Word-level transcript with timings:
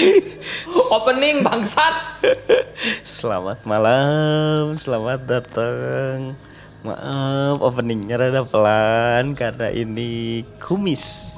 Opening 0.96 1.44
bangsat. 1.44 2.24
Selamat 3.04 3.62
malam, 3.68 4.74
selamat 4.76 5.20
datang. 5.28 6.34
Maaf, 6.80 7.60
openingnya 7.60 8.16
rada 8.16 8.40
pelan 8.40 9.36
karena 9.36 9.68
ini 9.68 10.40
kumis. 10.64 11.36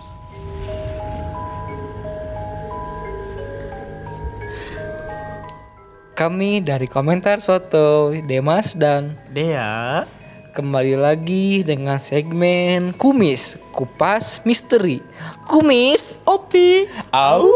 Kami 6.14 6.62
dari 6.62 6.86
komentar 6.86 7.42
Soto, 7.42 8.14
Demas 8.14 8.78
dan 8.78 9.18
Dea, 9.34 10.06
kembali 10.54 10.94
lagi 10.94 11.66
dengan 11.66 11.98
segmen 11.98 12.94
Kumis, 12.94 13.58
Kupas 13.74 14.44
Misteri. 14.46 15.02
Kumis, 15.50 16.14
Opi, 16.22 16.86
au. 17.10 17.50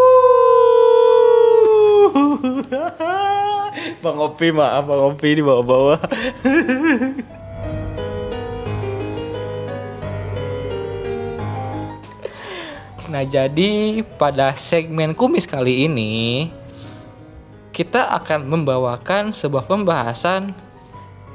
Bang 4.02 4.18
Opi 4.18 4.48
maaf, 4.52 4.82
Bang 4.86 5.02
Opi 5.12 5.28
di 5.36 5.42
bawah-bawah. 5.42 6.00
Nah, 13.06 13.22
jadi 13.22 14.02
pada 14.18 14.50
segmen 14.58 15.14
Kumis 15.14 15.46
kali 15.46 15.86
ini 15.86 16.50
kita 17.70 18.10
akan 18.18 18.50
membawakan 18.50 19.30
sebuah 19.30 19.62
pembahasan 19.70 20.50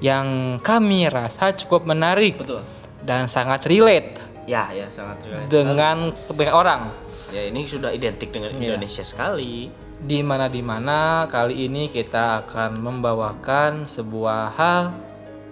yang 0.03 0.59
kami 0.59 1.07
rasa 1.07 1.55
cukup 1.55 1.87
menarik 1.87 2.43
Betul. 2.43 2.67
dan 3.07 3.31
sangat 3.31 3.63
relate 3.71 4.19
Ya, 4.49 4.67
ya 4.73 4.89
sangat 4.89 5.21
relate 5.23 5.47
dengan 5.47 6.09
kebanyakan 6.27 6.57
orang. 6.57 6.81
Ya, 7.29 7.45
ini 7.47 7.63
sudah 7.69 7.93
identik 7.93 8.33
dengan 8.33 8.51
Iya. 8.57 8.73
Indonesia 8.75 9.05
sekali. 9.05 9.69
Di 10.01 10.25
mana 10.25 10.49
di 10.49 10.65
mana 10.65 11.29
kali 11.29 11.69
ini 11.69 11.85
kita 11.85 12.45
akan 12.45 12.81
membawakan 12.81 13.85
sebuah 13.85 14.41
hal 14.57 14.83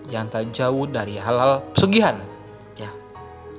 yang 0.09 0.25
tak 0.25 0.50
jauh 0.50 0.89
dari 0.89 1.22
halal 1.22 1.61
pesugihan. 1.69 2.17
Ya. 2.73 2.89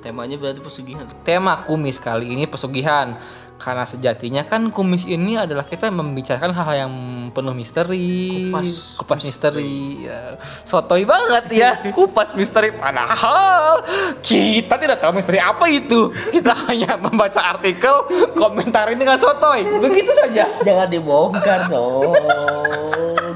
Temanya 0.03 0.35
berarti 0.35 0.59
pesugihan. 0.59 1.07
Tema 1.23 1.63
kumis 1.63 1.95
kali 1.95 2.35
ini 2.35 2.43
pesugihan 2.43 3.15
karena 3.61 3.85
sejatinya 3.85 4.41
kan 4.41 4.73
kumis 4.73 5.05
ini 5.05 5.37
adalah 5.37 5.61
kita 5.61 5.93
membicarakan 5.93 6.49
hal 6.49 6.69
yang 6.73 6.93
penuh 7.29 7.53
misteri, 7.53 8.49
Kupas 8.97 9.21
misteri, 9.21 10.09
ya. 10.09 10.41
sotoy 10.65 11.05
banget 11.05 11.45
ya 11.53 11.71
kupas 11.93 12.33
misteri. 12.33 12.73
Padahal 12.73 13.85
kita 14.25 14.81
tidak 14.81 14.97
tahu 14.97 15.13
misteri 15.13 15.37
apa 15.37 15.69
itu. 15.69 16.09
Kita 16.33 16.57
hanya 16.65 16.97
membaca 16.97 17.37
artikel, 17.37 18.09
komentarin 18.33 18.97
dengan 18.97 19.21
sotoy, 19.21 19.61
begitu 19.77 20.09
saja. 20.17 20.49
Jangan 20.65 20.89
dibongkar 20.89 21.69
dong. 21.69 22.17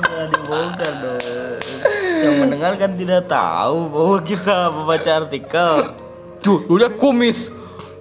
Jangan 0.01 0.27
dibongkar 0.33 0.91
dong. 1.05 1.61
Yang 2.25 2.35
mendengar 2.41 2.71
kan 2.81 2.91
tidak 2.97 3.29
tahu 3.29 3.77
bahwa 3.93 4.17
kita 4.25 4.57
membaca 4.73 5.11
artikel. 5.21 5.71
Tuh, 6.41 6.65
udah 6.69 6.89
kumis, 6.97 7.53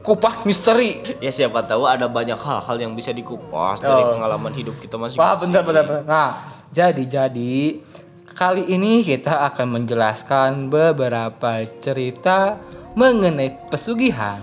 kupas 0.04 0.44
misteri. 0.44 1.00
Ya 1.18 1.32
siapa 1.32 1.64
tahu 1.64 1.88
ada 1.88 2.04
banyak 2.06 2.36
hal-hal 2.36 2.76
yang 2.76 2.92
bisa 2.92 3.08
dikupas 3.10 3.80
dari 3.80 4.04
Oh. 4.04 4.12
pengalaman 4.14 4.52
hidup 4.52 4.76
kita 4.76 4.94
Wah, 4.94 5.08
masing-masing. 5.08 5.40
benar 5.48 5.62
benar. 5.64 5.84
Nah, 6.04 6.30
jadi 6.68 7.02
jadi 7.02 7.80
kali 8.28 8.68
ini 8.68 9.00
kita 9.00 9.48
akan 9.48 9.80
menjelaskan 9.80 10.68
beberapa 10.68 11.56
cerita 11.80 12.60
mengenai 12.92 13.72
pesugihan 13.72 14.38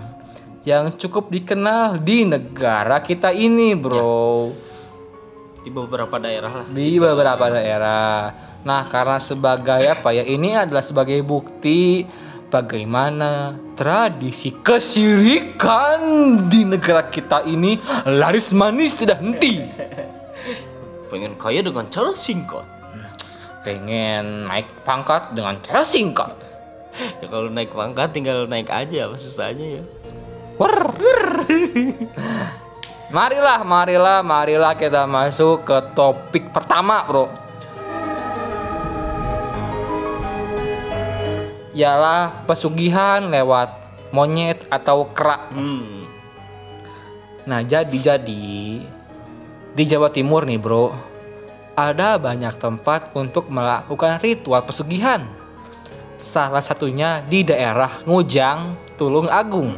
yang 0.62 0.90
cukup 0.92 1.30
dikenal 1.30 1.98
di 1.98 2.26
negara 2.26 2.98
kita 2.98 3.30
ini, 3.30 3.74
Bro. 3.74 4.50
Di 5.62 5.70
beberapa 5.70 6.18
daerah 6.18 6.50
lah. 6.50 6.66
Di 6.66 6.98
beberapa 6.98 7.46
daerah. 7.48 8.34
Nah, 8.62 8.86
karena 8.86 9.18
sebagai 9.18 9.82
apa 9.86 10.10
ya? 10.10 10.22
Ini 10.22 10.66
adalah 10.66 10.82
sebagai 10.82 11.22
bukti 11.22 12.06
bagaimana 12.52 13.56
tradisi 13.72 14.52
kesirikan 14.60 16.00
di 16.52 16.68
negara 16.68 17.08
kita 17.08 17.48
ini 17.48 17.80
laris 18.04 18.52
manis 18.52 18.92
tidak 18.92 19.24
henti. 19.24 19.64
Pengen 21.08 21.40
kaya 21.40 21.64
dengan 21.64 21.88
cara 21.88 22.12
singkat. 22.12 22.68
pengen 23.62 24.50
naik 24.50 24.66
pangkat 24.82 25.38
dengan 25.38 25.54
cara 25.62 25.86
singkat. 25.86 26.34
Ya 27.22 27.30
kalau 27.30 27.46
naik 27.46 27.70
pangkat 27.70 28.10
tinggal 28.10 28.44
naik 28.50 28.66
aja 28.68 29.06
apa 29.06 29.14
susahnya 29.14 29.80
ya. 29.80 29.84
Marilah, 33.12 33.60
marilah, 33.60 34.24
marilah 34.24 34.72
kita 34.72 35.04
masuk 35.04 35.68
ke 35.68 35.78
topik 35.92 36.48
pertama, 36.48 37.04
Bro. 37.04 37.28
Ialah 41.72 42.44
pesugihan 42.44 43.24
lewat 43.32 43.68
monyet 44.12 44.60
atau 44.68 45.08
kerak. 45.10 45.48
Hmm. 45.56 46.04
Nah, 47.48 47.64
jadi-jadi 47.64 48.44
di 49.72 49.84
Jawa 49.88 50.12
Timur 50.12 50.44
nih, 50.44 50.60
Bro. 50.60 50.92
Ada 51.72 52.20
banyak 52.20 52.60
tempat 52.60 53.16
untuk 53.16 53.48
melakukan 53.48 54.20
ritual 54.20 54.60
pesugihan. 54.68 55.24
Salah 56.20 56.60
satunya 56.60 57.24
di 57.24 57.40
daerah 57.42 58.04
Ngujang, 58.04 58.76
Tulung 59.00 59.26
Agung. 59.32 59.72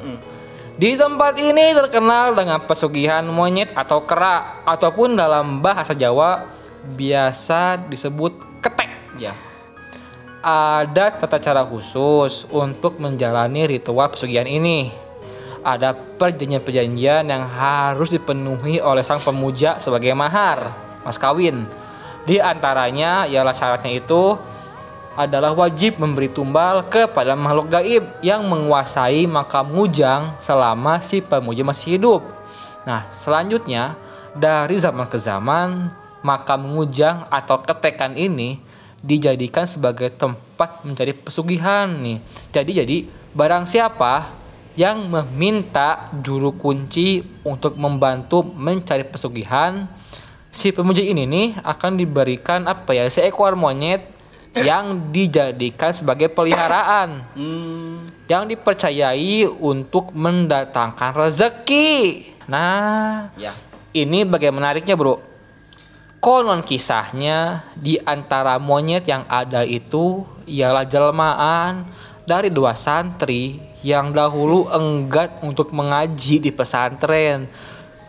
Di 0.75 0.99
tempat 0.99 1.38
ini 1.38 1.71
terkenal 1.71 2.34
dengan 2.34 2.59
pesugihan 2.66 3.22
monyet 3.31 3.71
atau 3.78 4.03
kerak 4.03 4.66
ataupun 4.66 5.15
dalam 5.15 5.62
bahasa 5.62 5.94
Jawa 5.94 6.50
biasa 6.99 7.87
disebut 7.87 8.59
ketek. 8.59 8.91
Ya. 9.15 9.38
Ada 10.44 11.25
tata 11.25 11.41
cara 11.41 11.65
khusus 11.65 12.44
untuk 12.53 13.00
menjalani 13.00 13.65
ritual 13.65 14.12
pesugihan 14.12 14.44
ini. 14.44 14.93
Ada 15.65 15.97
perjanjian-perjanjian 15.97 17.25
yang 17.25 17.49
harus 17.49 18.12
dipenuhi 18.12 18.77
oleh 18.77 19.00
sang 19.00 19.25
pemuja 19.25 19.81
sebagai 19.81 20.12
mahar, 20.12 20.77
mas 21.00 21.16
kawin. 21.16 21.65
Di 22.28 22.44
antaranya 22.44 23.25
ialah 23.25 23.56
syaratnya 23.56 23.97
itu 23.97 24.37
adalah 25.16 25.56
wajib 25.56 25.97
memberi 25.97 26.28
tumbal 26.28 26.93
kepada 26.93 27.32
makhluk 27.32 27.72
gaib 27.72 28.05
yang 28.21 28.44
menguasai 28.44 29.25
makam 29.25 29.65
mujang 29.72 30.37
selama 30.44 31.00
si 31.00 31.25
pemuja 31.25 31.65
masih 31.65 31.97
hidup. 31.97 32.21
Nah, 32.84 33.09
selanjutnya 33.09 33.97
dari 34.37 34.76
zaman 34.76 35.09
ke 35.09 35.16
zaman 35.16 35.88
makam 36.21 36.69
mujang 36.69 37.25
atau 37.32 37.65
ketekan 37.65 38.12
ini 38.12 38.61
dijadikan 39.04 39.69
sebagai 39.69 40.09
tempat 40.09 40.81
mencari 40.81 41.12
pesugihan 41.12 41.84
nih. 41.92 42.19
Jadi 42.48 42.72
jadi 42.72 42.97
barang 43.37 43.69
siapa 43.69 44.32
yang 44.75 45.06
meminta 45.06 46.09
juru 46.25 46.56
kunci 46.56 47.20
untuk 47.44 47.76
membantu 47.76 48.41
mencari 48.43 49.04
pesugihan, 49.04 49.87
si 50.48 50.72
pemuja 50.72 51.04
ini 51.04 51.28
nih 51.28 51.48
akan 51.60 52.00
diberikan 52.00 52.64
apa 52.64 52.97
ya 52.97 53.04
seekor 53.06 53.54
monyet 53.54 54.03
yang 54.54 55.10
dijadikan 55.10 55.91
sebagai 55.91 56.31
peliharaan 56.31 57.26
Hmm. 57.34 58.06
yang 58.31 58.47
dipercayai 58.47 59.50
untuk 59.50 60.14
mendatangkan 60.14 61.10
rezeki. 61.12 61.91
Nah, 62.47 63.34
Ya. 63.34 63.50
ini 63.91 64.22
bagaimana 64.22 64.70
menariknya, 64.70 64.94
Bro. 64.94 65.33
Konon 66.24 66.64
kisahnya 66.64 67.68
di 67.76 68.00
antara 68.00 68.56
monyet 68.56 69.04
yang 69.04 69.28
ada 69.28 69.60
itu 69.60 70.25
ialah 70.49 70.88
jelmaan 70.88 71.84
dari 72.25 72.49
dua 72.49 72.72
santri 72.72 73.60
yang 73.84 74.08
dahulu 74.08 74.64
enggan 74.72 75.28
untuk 75.44 75.76
mengaji 75.76 76.40
di 76.40 76.49
pesantren. 76.49 77.44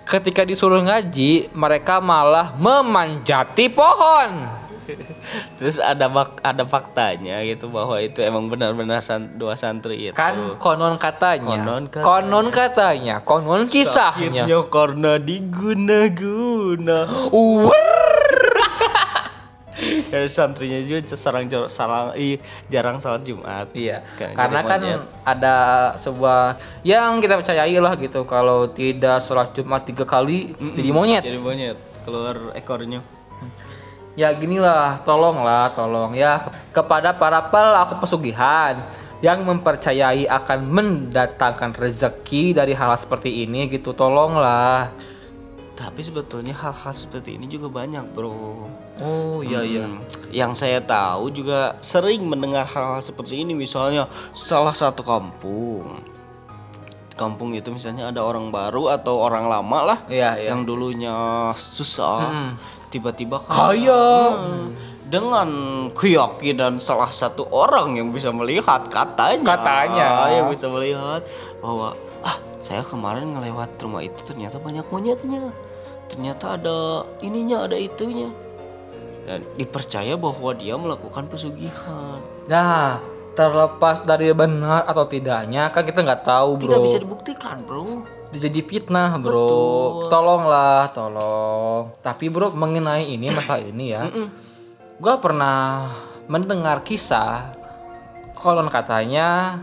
Ketika 0.07 0.47
disuruh 0.47 0.79
ngaji, 0.79 1.51
mereka 1.51 1.99
malah 1.99 2.55
memanjati 2.55 3.67
pohon. 3.67 4.47
Terus 5.59 5.83
ada 5.83 6.07
bak- 6.07 6.39
ada 6.39 6.63
faktanya 6.63 7.43
gitu 7.43 7.67
bahwa 7.67 7.99
itu 7.99 8.23
emang 8.23 8.47
benar-benar 8.47 9.03
san- 9.03 9.35
dua 9.35 9.59
santri 9.59 10.07
itu. 10.07 10.15
Kan 10.15 10.55
konon 10.55 10.95
katanya. 10.95 11.59
Konon 11.59 11.83
katanya. 11.91 12.05
Konon 12.07 12.47
katanya, 12.47 13.15
konon 13.19 13.67
kisahnya. 13.67 14.47
Akhirnya 14.47 14.61
karena 14.71 15.19
diguna-guna. 15.19 16.99
Dari 20.11 20.29
santrinya 20.31 20.79
juga 20.83 21.15
sarang 21.19 21.45
sarang 21.67 22.15
ih, 22.15 22.39
jarang 22.71 22.97
salat 23.03 23.27
Jumat. 23.27 23.67
Iya, 23.75 24.01
Kan, 24.15 24.31
karena 24.31 24.59
kan 24.63 24.79
monyet. 24.79 25.01
ada 25.27 25.57
sebuah 25.99 26.55
yang 26.87 27.19
kita 27.19 27.35
percayai 27.43 27.75
lah 27.79 27.93
gitu 27.99 28.23
kalau 28.23 28.71
tidak 28.71 29.19
sholat 29.19 29.51
Jumat 29.51 29.83
tiga 29.83 30.07
kali 30.07 30.55
jadi 30.55 30.89
monyet. 30.95 31.23
Jadi 31.27 31.39
monyet 31.39 31.77
keluar 32.07 32.55
ekornya. 32.55 33.03
Ya 34.15 34.31
ginilah, 34.31 35.03
tolonglah, 35.03 35.75
tolong 35.75 36.15
ya 36.15 36.47
kepada 36.71 37.11
para 37.11 37.51
pelaku 37.51 37.99
pesugihan 37.99 38.79
yang 39.19 39.43
mempercayai 39.43 40.23
akan 40.23 40.59
mendatangkan 40.71 41.75
rezeki 41.75 42.55
dari 42.55 42.71
hal 42.71 42.95
seperti 42.95 43.43
ini 43.43 43.67
gitu, 43.67 43.91
tolonglah. 43.91 44.87
Tapi 45.75 45.99
sebetulnya 45.99 46.55
hal-hal 46.55 46.95
seperti 46.95 47.35
ini 47.35 47.45
juga 47.45 47.67
banyak, 47.67 48.15
Bro. 48.15 48.71
Oh 48.95 49.43
iya 49.43 49.59
iya. 49.59 49.83
Hmm, 49.83 49.99
Yang 50.31 50.63
saya 50.63 50.79
tahu 50.79 51.27
juga 51.29 51.75
sering 51.83 52.23
mendengar 52.23 52.63
hal-hal 52.63 53.03
seperti 53.03 53.43
ini 53.43 53.51
misalnya 53.51 54.07
salah 54.31 54.71
satu 54.71 55.03
kampung. 55.03 55.99
Kampung 57.15 57.51
itu 57.51 57.71
misalnya 57.71 58.07
ada 58.07 58.19
orang 58.19 58.51
baru 58.51 58.91
atau 58.91 59.19
orang 59.19 59.47
lama 59.47 59.79
lah 59.87 59.99
Iya 60.07 60.35
iya. 60.35 60.47
yang 60.51 60.67
dulunya 60.67 61.15
susah 61.55 62.51
tiba-tiba 62.87 63.39
Kaya. 63.43 64.35
Hmm, 64.35 64.75
dengan 65.07 65.47
keyakinan 65.91 66.75
salah 66.75 67.11
satu 67.11 67.47
orang 67.47 67.95
yang 67.95 68.11
bisa 68.11 68.31
melihat 68.31 68.87
katanya 68.91 69.43
Katanya. 69.47 70.07
yang 70.33 70.47
bisa 70.51 70.67
melihat 70.67 71.23
bahwa 71.63 71.95
ah 72.19 72.35
saya 72.65 72.81
kemarin 72.81 73.37
ngelewat 73.37 73.77
rumah 73.77 74.01
itu 74.01 74.17
ternyata 74.25 74.57
banyak 74.57 74.85
monyetnya 74.89 75.53
ternyata 76.09 76.57
ada 76.57 77.05
ininya 77.21 77.69
ada 77.69 77.77
itunya 77.77 78.33
dan 79.25 79.41
dipercaya 79.57 80.17
bahwa 80.17 80.53
dia 80.57 80.73
melakukan 80.77 81.29
pesugihan 81.29 82.21
Nah, 82.45 83.01
terlepas 83.33 84.05
dari 84.05 84.29
benar 84.37 84.85
atau 84.85 85.05
tidaknya 85.09 85.69
kan 85.73 85.81
kita 85.81 86.01
nggak 86.05 86.21
tahu, 86.25 86.61
Bro. 86.61 86.65
tidak 86.69 86.85
bisa 86.85 86.97
dibuktikan 87.01 87.57
bro 87.65 88.05
jadi 88.35 88.59
fitnah, 88.67 89.15
Bro. 89.15 90.11
Tolonglah, 90.11 90.91
tolong. 90.91 91.95
Tapi, 92.03 92.27
Bro, 92.27 92.51
mengenai 92.51 93.07
ini 93.07 93.31
masalah 93.37 93.63
ini 93.63 93.95
ya. 93.95 94.11
Gua 94.99 95.19
pernah 95.19 95.91
mendengar 96.27 96.81
kisah 96.83 97.53
konon 98.35 98.67
katanya 98.67 99.59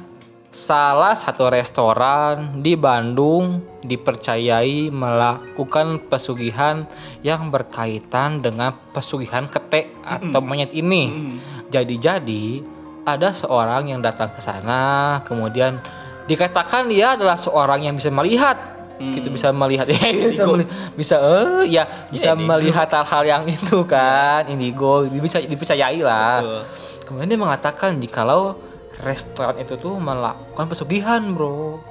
salah 0.52 1.16
satu 1.16 1.48
restoran 1.48 2.60
di 2.60 2.76
Bandung 2.76 3.64
dipercayai 3.80 4.92
melakukan 4.92 5.96
pesugihan 6.12 6.84
yang 7.24 7.48
berkaitan 7.48 8.44
dengan 8.44 8.76
pesugihan 8.92 9.48
ketek 9.48 9.96
atau 10.04 10.44
monyet 10.44 10.70
ini. 10.76 11.32
Jadi-jadi 11.72 12.60
ada 13.02 13.32
seorang 13.32 13.90
yang 13.90 14.04
datang 14.04 14.30
ke 14.30 14.44
sana, 14.44 15.18
kemudian 15.24 15.80
dikatakan 16.28 16.86
dia 16.86 17.16
adalah 17.16 17.34
seorang 17.34 17.88
yang 17.88 17.96
bisa 17.96 18.12
melihat, 18.12 18.54
gitu 19.00 19.32
bisa 19.32 19.50
melihat. 19.50 19.88
Ya 19.98 20.28
bisa 20.28 20.44
meli- 20.46 20.70
bisa 20.94 21.16
eh 21.16 21.64
ya 21.66 21.84
bisa 22.12 22.36
melihat 22.36 22.92
hal-hal 22.92 23.24
yang 23.24 23.42
itu 23.48 23.82
kan. 23.88 24.44
Indigo 24.46 25.08
bisa 25.08 25.40
dipercayai 25.40 25.98
lah. 26.04 26.44
Betul. 26.44 26.60
Kemudian 27.08 27.28
dia 27.34 27.40
mengatakan 27.40 27.98
jikalau 27.98 28.54
restoran 29.02 29.58
itu 29.58 29.74
tuh 29.74 29.98
melakukan 29.98 30.66
pesugihan, 30.66 31.20
bro. 31.30 31.82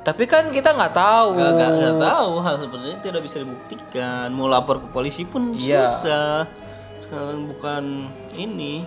Tapi 0.00 0.24
kan 0.24 0.52
kita 0.52 0.70
nggak 0.70 0.92
tahu. 0.92 1.28
Gak, 1.34 1.52
gak, 1.54 1.70
gak 1.74 1.96
tahu 1.98 2.32
hal 2.38 2.54
seperti 2.60 2.84
ini 2.86 2.98
tidak 3.00 3.20
bisa 3.24 3.36
dibuktikan. 3.40 4.26
Mau 4.30 4.46
lapor 4.46 4.78
ke 4.78 4.88
polisi 4.88 5.24
pun 5.24 5.56
Iya. 5.56 5.88
susah. 5.88 6.44
Sekarang 7.00 7.48
bukan 7.48 7.82
ini. 8.36 8.84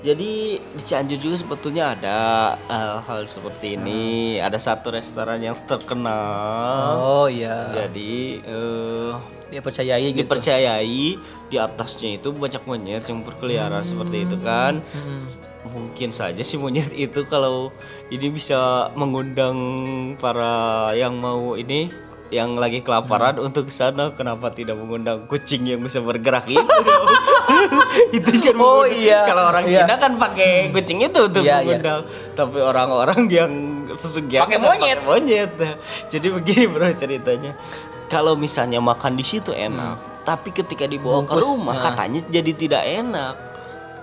Jadi 0.00 0.56
di 0.56 0.82
Cianjur 0.82 1.20
juga 1.20 1.36
sebetulnya 1.36 1.92
ada 1.92 2.18
eh, 2.56 2.96
hal 3.04 3.22
seperti 3.24 3.76
ini. 3.76 4.02
Ada 4.36 4.58
satu 4.58 4.90
restoran 4.90 5.38
yang 5.38 5.54
terkenal. 5.64 6.96
Oh 6.98 7.28
iya. 7.28 7.70
Jadi 7.70 8.40
eh, 8.42 9.12
Dia 9.46 9.60
percayai 9.60 10.10
gitu. 10.10 10.26
dipercayai 10.26 11.06
di 11.46 11.56
atasnya 11.56 12.16
itu 12.16 12.30
banyak 12.30 12.62
monyet 12.64 13.02
yang 13.04 13.22
berkeliaran 13.22 13.82
seperti 13.82 14.24
itu 14.24 14.36
kan. 14.40 14.82
Hmm. 14.90 15.20
Mungkin 15.70 16.10
saja 16.10 16.40
si 16.40 16.54
monyet 16.54 16.90
itu 17.00 17.22
kalau 17.24 17.70
ini 18.08 18.26
bisa 18.28 18.58
mengundang 18.92 19.56
para 20.16 20.52
yang 20.92 21.14
mau 21.14 21.54
ini 21.54 21.90
yang 22.28 22.54
lagi 22.54 22.78
kelaparan 22.78 23.34
Hmm. 23.34 23.44
untuk 23.44 23.66
ke 23.66 23.72
sana 23.72 24.10
kenapa 24.10 24.48
tidak 24.48 24.74
mengundang 24.76 25.26
kucing 25.26 25.64
yang 25.64 25.78
bisa 25.78 25.98
bergerak 25.98 26.46
itu 26.46 26.62
dong. 26.62 27.06
itu 28.16 28.30
kan 28.40 28.54
Oh, 28.54 28.86
mengundang- 28.86 28.94
iya. 28.96 29.20
kalau 29.26 29.44
orang 29.48 29.64
Iya. 29.66 29.82
Cina 29.82 29.94
kan 29.96 30.12
pakai 30.14 30.50
kucing 30.70 30.98
itu 31.00 31.18
untuk 31.20 31.42
Iya, 31.42 31.50
iya. 31.50 31.58
mengundang 31.58 32.00
tapi 32.32 32.58
orang-orang 32.60 33.20
yang 33.28 33.52
pesugihan 33.92 34.46
Pakai 34.46 34.56
kan 34.56 34.64
monyet. 34.64 34.98
monyet 35.02 35.52
jadi 36.14 36.26
begini 36.30 36.64
bro 36.68 36.86
ceritanya 36.92 37.58
kalau 38.06 38.34
misalnya 38.34 38.78
makan 38.78 39.14
di 39.14 39.24
situ 39.24 39.50
enak 39.50 39.98
tapi 40.22 40.52
ketika 40.52 40.86
dibawa 40.86 41.26
ke 41.26 41.34
Hmm. 41.34 41.34
Bungkus, 41.34 41.42
rumah 41.50 41.74
nah. 41.74 41.82
katanya 41.84 42.20
jadi 42.30 42.52
tidak 42.52 42.82
enak 42.86 43.34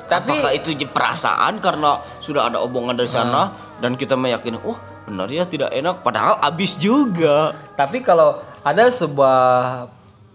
Tapi- 0.07 0.39
apakah 0.39 0.51
itu 0.56 0.71
perasaan 0.88 1.59
karena 1.59 2.00
sudah 2.24 2.48
ada 2.48 2.63
omongan 2.63 2.95
dari 2.95 3.12
sana 3.12 3.51
dan 3.83 4.00
kita 4.00 4.15
meyakini 4.15 4.57
oh 4.63 4.80
benar 5.07 5.31
ya 5.31 5.48
tidak 5.48 5.71
enak 5.71 6.04
padahal 6.04 6.36
habis 6.44 6.75
juga 6.75 7.56
Tapi 7.80 8.04
kalau 8.04 8.44
ada 8.63 8.92
sebuah 8.92 9.88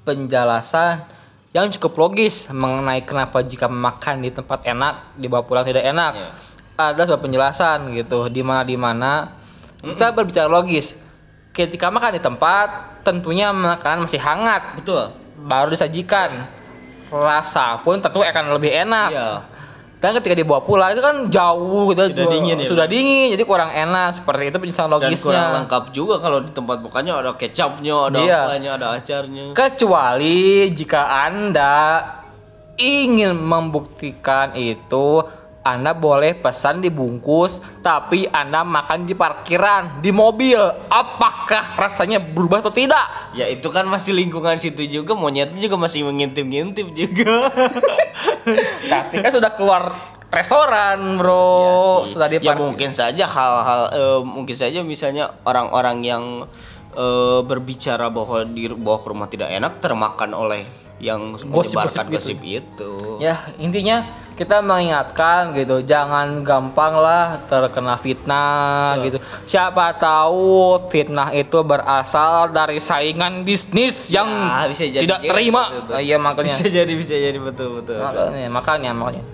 penjelasan 0.08 1.04
yang 1.52 1.68
cukup 1.76 2.08
logis 2.08 2.48
mengenai 2.48 3.04
kenapa 3.04 3.44
jika 3.44 3.68
makan 3.68 4.24
di 4.24 4.32
tempat 4.32 4.64
enak 4.64 5.16
dibawa 5.20 5.44
pulang 5.44 5.68
tidak 5.68 5.84
enak. 5.84 6.12
Iya. 6.16 6.30
Ada 6.80 7.12
sebuah 7.12 7.22
penjelasan 7.22 7.78
gitu 7.92 8.32
di 8.32 8.40
mana 8.40 8.64
di 8.64 8.76
mana 8.80 9.36
kita 9.84 10.16
berbicara 10.16 10.48
logis. 10.48 10.96
Ketika 11.52 11.92
makan 11.92 12.16
di 12.16 12.22
tempat 12.24 12.68
tentunya 13.04 13.52
makanan 13.52 14.08
masih 14.08 14.16
hangat 14.24 14.80
betul 14.80 15.12
baru 15.44 15.68
disajikan. 15.68 16.48
Rasa 17.12 17.76
pun 17.84 18.00
tentu 18.00 18.24
akan 18.24 18.56
lebih 18.56 18.72
enak. 18.72 19.08
Iya. 19.12 19.28
Dan 20.02 20.18
ketika 20.18 20.34
dibawa 20.34 20.58
pulang 20.60 20.90
itu 20.90 20.98
kan 20.98 21.30
jauh 21.30 21.86
gitu 21.88 22.10
Sudah 22.10 22.26
dingin 22.26 22.58
ya, 22.58 22.66
sudah 22.66 22.86
dingin 22.86 23.30
jadi 23.30 23.44
kurang 23.44 23.70
enak 23.70 24.18
seperti 24.18 24.50
itu 24.50 24.58
penjelasan 24.58 24.84
dan 24.84 24.92
logisnya. 24.92 25.22
kurang 25.22 25.46
lengkap 25.56 25.84
juga 25.92 26.14
kalau 26.18 26.38
di 26.42 26.50
tempat 26.50 26.76
makannya 26.80 27.12
ada 27.14 27.32
kecapnya 27.32 27.94
ada 28.10 28.18
Iya. 28.18 28.40
apanya 28.44 28.70
ada 28.74 28.86
acarnya 28.92 29.44
Kecuali 29.54 30.42
jika 30.68 31.00
Anda 31.22 31.74
ingin 32.74 33.38
membuktikan 33.38 34.52
itu, 34.52 35.22
Anda 35.62 35.92
boleh 35.92 36.34
pesan 36.34 36.82
dibungkus, 36.82 37.62
tapi 37.78 38.26
Anda 38.26 38.66
makan 38.66 39.04
di 39.04 39.14
parkiran, 39.14 40.02
di 40.02 40.10
mobil. 40.10 40.58
Apakah 40.88 41.78
rasanya 41.78 42.18
berubah 42.18 42.58
atau 42.58 42.74
tidak? 42.74 43.06
ya 43.32 43.46
itu 43.46 43.64
kan 43.66 43.86
masih 43.86 44.12
lingkungan 44.12 44.56
situ 44.56 44.82
juga 44.84 45.14
monyetnya 45.14 45.56
juga 45.56 45.78
masih 45.78 46.04
mengintip-ngintip 46.04 46.84
juga 46.90 47.48
Tapi 48.92 49.14
kan 49.22 49.30
sudah 49.32 49.52
keluar 49.54 49.82
restoran, 50.32 51.20
bro. 51.20 52.02
Sudah 52.08 52.26
di 52.26 52.40
ya 52.40 52.56
mungkin 52.56 52.90
saja 52.90 53.24
hal-hal 53.28 53.82
eh, 53.92 54.20
mungkin 54.24 54.56
saja 54.56 54.80
misalnya 54.80 55.30
orang-orang 55.44 55.98
yang 56.02 56.24
eh, 56.96 57.40
berbicara 57.44 58.08
bahwa 58.08 58.42
di 58.48 58.72
bawa 58.72 58.98
ke 59.00 59.08
rumah 59.12 59.28
tidak 59.28 59.48
enak 59.52 59.78
termakan 59.84 60.32
oleh 60.32 60.64
yang 61.02 61.34
Gosip-gosip 61.34 62.06
gitu. 62.08 62.14
gosip 62.14 62.38
itu. 62.46 62.92
Ya 63.18 63.50
intinya 63.58 64.06
kita 64.32 64.58
mengingatkan 64.58 65.52
gitu, 65.52 65.80
jangan 65.80 66.40
gampang 66.40 66.94
lah 66.94 67.40
terkena 67.44 67.94
fitnah 67.94 68.96
gitu. 69.00 69.18
Siapa 69.44 69.94
tahu 69.94 70.76
fitnah 70.88 71.30
itu 71.30 71.60
berasal 71.60 72.48
dari 72.48 72.76
saingan 72.76 73.42
bisnis 73.42 74.08
yang 74.08 74.26
Ya, 74.26 74.66
bisa 74.66 74.82
jadi 74.84 75.02
tidak 75.02 75.20
gitu, 75.22 75.30
terima. 75.30 75.62
betul. 75.70 75.94
Ah, 75.94 76.00
Iya 76.00 76.16
makanya. 76.16 76.48
Bisa 76.48 76.66
jadi 76.66 76.92
bisa 76.92 77.14
jadi 77.14 77.38
betul 77.38 77.68
betul. 77.78 77.98
makanya, 77.98 78.48
makanya, 78.48 78.90
makanya. 78.92 79.24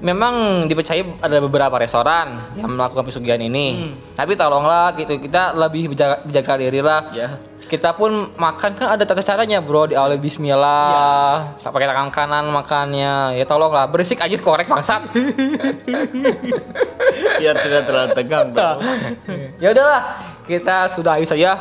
Memang 0.00 0.64
dipercaya 0.64 1.04
ada 1.20 1.36
beberapa 1.38 1.76
restoran 1.76 2.56
yang 2.56 2.72
melakukan 2.72 3.04
pesugihan 3.04 3.36
ini. 3.36 3.92
Tapi 4.16 4.32
tolonglah 4.32 4.96
gitu 4.96 5.20
kita 5.20 5.52
lebih 5.52 5.92
berjaga, 5.92 6.24
berjaga 6.24 6.52
diri 6.56 6.80
lah. 6.80 7.02
Ya. 7.12 7.36
Kita 7.70 7.94
pun 7.94 8.34
makan 8.34 8.74
kan 8.74 8.98
ada 8.98 9.06
tata 9.06 9.22
caranya 9.22 9.62
bro 9.62 9.86
di 9.86 9.94
awal 9.94 10.18
Bismillah, 10.18 11.54
tak 11.62 11.70
pakai 11.70 11.86
tangan 11.86 12.10
kanan 12.10 12.50
makannya. 12.50 13.38
Ya 13.38 13.46
tolonglah 13.46 13.86
berisik 13.86 14.18
aja 14.18 14.34
korek 14.42 14.66
bangsat. 14.66 15.06
Biar 17.38 17.54
tidak 17.62 17.86
terlalu 17.86 18.10
tegang. 18.18 18.50
bro. 18.50 18.82
ya 19.62 19.70
udahlah, 19.70 20.02
kita 20.50 20.90
sudahi 20.90 21.22
saja 21.22 21.54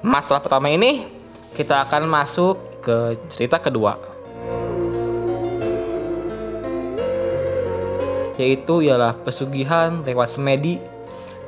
masalah 0.00 0.40
pertama 0.40 0.72
ini. 0.72 1.12
Kita 1.52 1.84
akan 1.84 2.08
masuk 2.08 2.80
ke 2.80 3.20
cerita 3.28 3.60
kedua. 3.60 4.00
Yaitu 8.40 8.88
ialah 8.88 9.12
pesugihan 9.12 10.00
lewat 10.08 10.40
semedi 10.40 10.80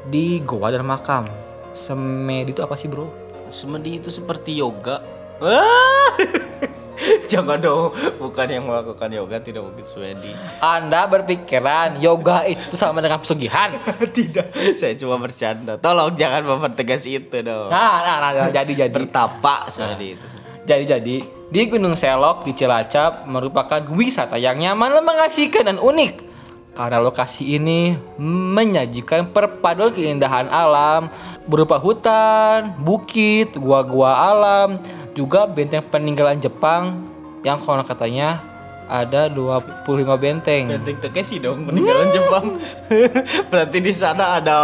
di 0.04 0.36
Goa 0.44 0.68
dan 0.68 0.84
Makam. 0.84 1.32
Semedi 1.72 2.52
itu 2.52 2.60
apa 2.60 2.76
sih, 2.76 2.92
Bro? 2.92 3.21
Semedi 3.52 4.00
itu 4.00 4.08
seperti 4.08 4.56
yoga. 4.56 5.04
Wah. 5.36 6.16
Jangan 7.30 7.58
dong, 7.58 7.92
bukan 8.16 8.46
yang 8.46 8.64
melakukan 8.64 9.10
yoga 9.10 9.42
tidak 9.42 9.66
mungkin 9.66 9.82
semedi. 9.82 10.30
Anda 10.62 11.10
berpikiran 11.10 11.98
yoga 11.98 12.46
itu 12.46 12.78
sama 12.78 13.02
dengan 13.02 13.18
pesugihan? 13.18 13.74
tidak, 14.16 14.54
saya 14.78 14.94
cuma 14.94 15.18
bercanda. 15.18 15.76
Tolong 15.82 16.14
jangan 16.14 16.46
mempertegas 16.46 17.02
itu 17.04 17.42
dong. 17.42 17.68
Nah, 17.74 18.06
nah, 18.06 18.16
nah, 18.22 18.30
nah, 18.32 18.50
jadi 18.54 18.86
jadi. 18.86 18.94
Bertapa 18.94 19.66
semedi 19.66 20.14
itu. 20.14 20.26
Jadi 20.62 20.84
jadi 20.86 21.16
di 21.26 21.60
Gunung 21.66 21.98
Selok 21.98 22.46
di 22.46 22.54
Cilacap 22.54 23.26
merupakan 23.26 23.82
wisata 23.92 24.38
yang 24.38 24.62
nyaman 24.62 25.02
mengasihkan 25.02 25.74
dan 25.74 25.78
unik. 25.82 26.31
Karena 26.72 27.04
lokasi 27.04 27.60
ini 27.60 28.00
menyajikan 28.16 29.28
perpaduan 29.28 29.92
keindahan 29.92 30.48
alam 30.48 31.12
berupa 31.44 31.76
hutan, 31.76 32.72
bukit, 32.80 33.52
gua-gua 33.60 34.16
alam, 34.32 34.80
juga 35.12 35.44
benteng 35.44 35.84
peninggalan 35.84 36.40
Jepang 36.40 37.04
yang 37.44 37.60
konon 37.60 37.84
katanya 37.84 38.40
ada 38.88 39.28
25 39.28 39.84
benteng. 40.16 40.72
Benteng 40.72 40.98
Takeshi 41.00 41.40
dong 41.40 41.68
peninggalan 41.68 42.08
Jepang. 42.12 42.56
Berarti 43.52 43.78
di 43.80 43.92
sana 43.92 44.40
ada 44.40 44.58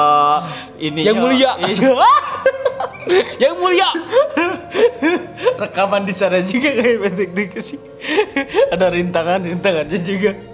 ini 0.81 1.05
Yang 1.05 1.17
mulia. 1.21 1.53
Yang 3.43 3.55
mulia. 3.57 3.88
Rekaman 5.61 6.05
di 6.09 6.15
sana 6.17 6.41
juga 6.41 6.73
kayak 6.73 6.97
benteng 7.05 7.33
Takeshi. 7.37 7.77
ada 8.73 8.87
rintangan-rintangannya 8.88 9.99
juga. 10.00 10.48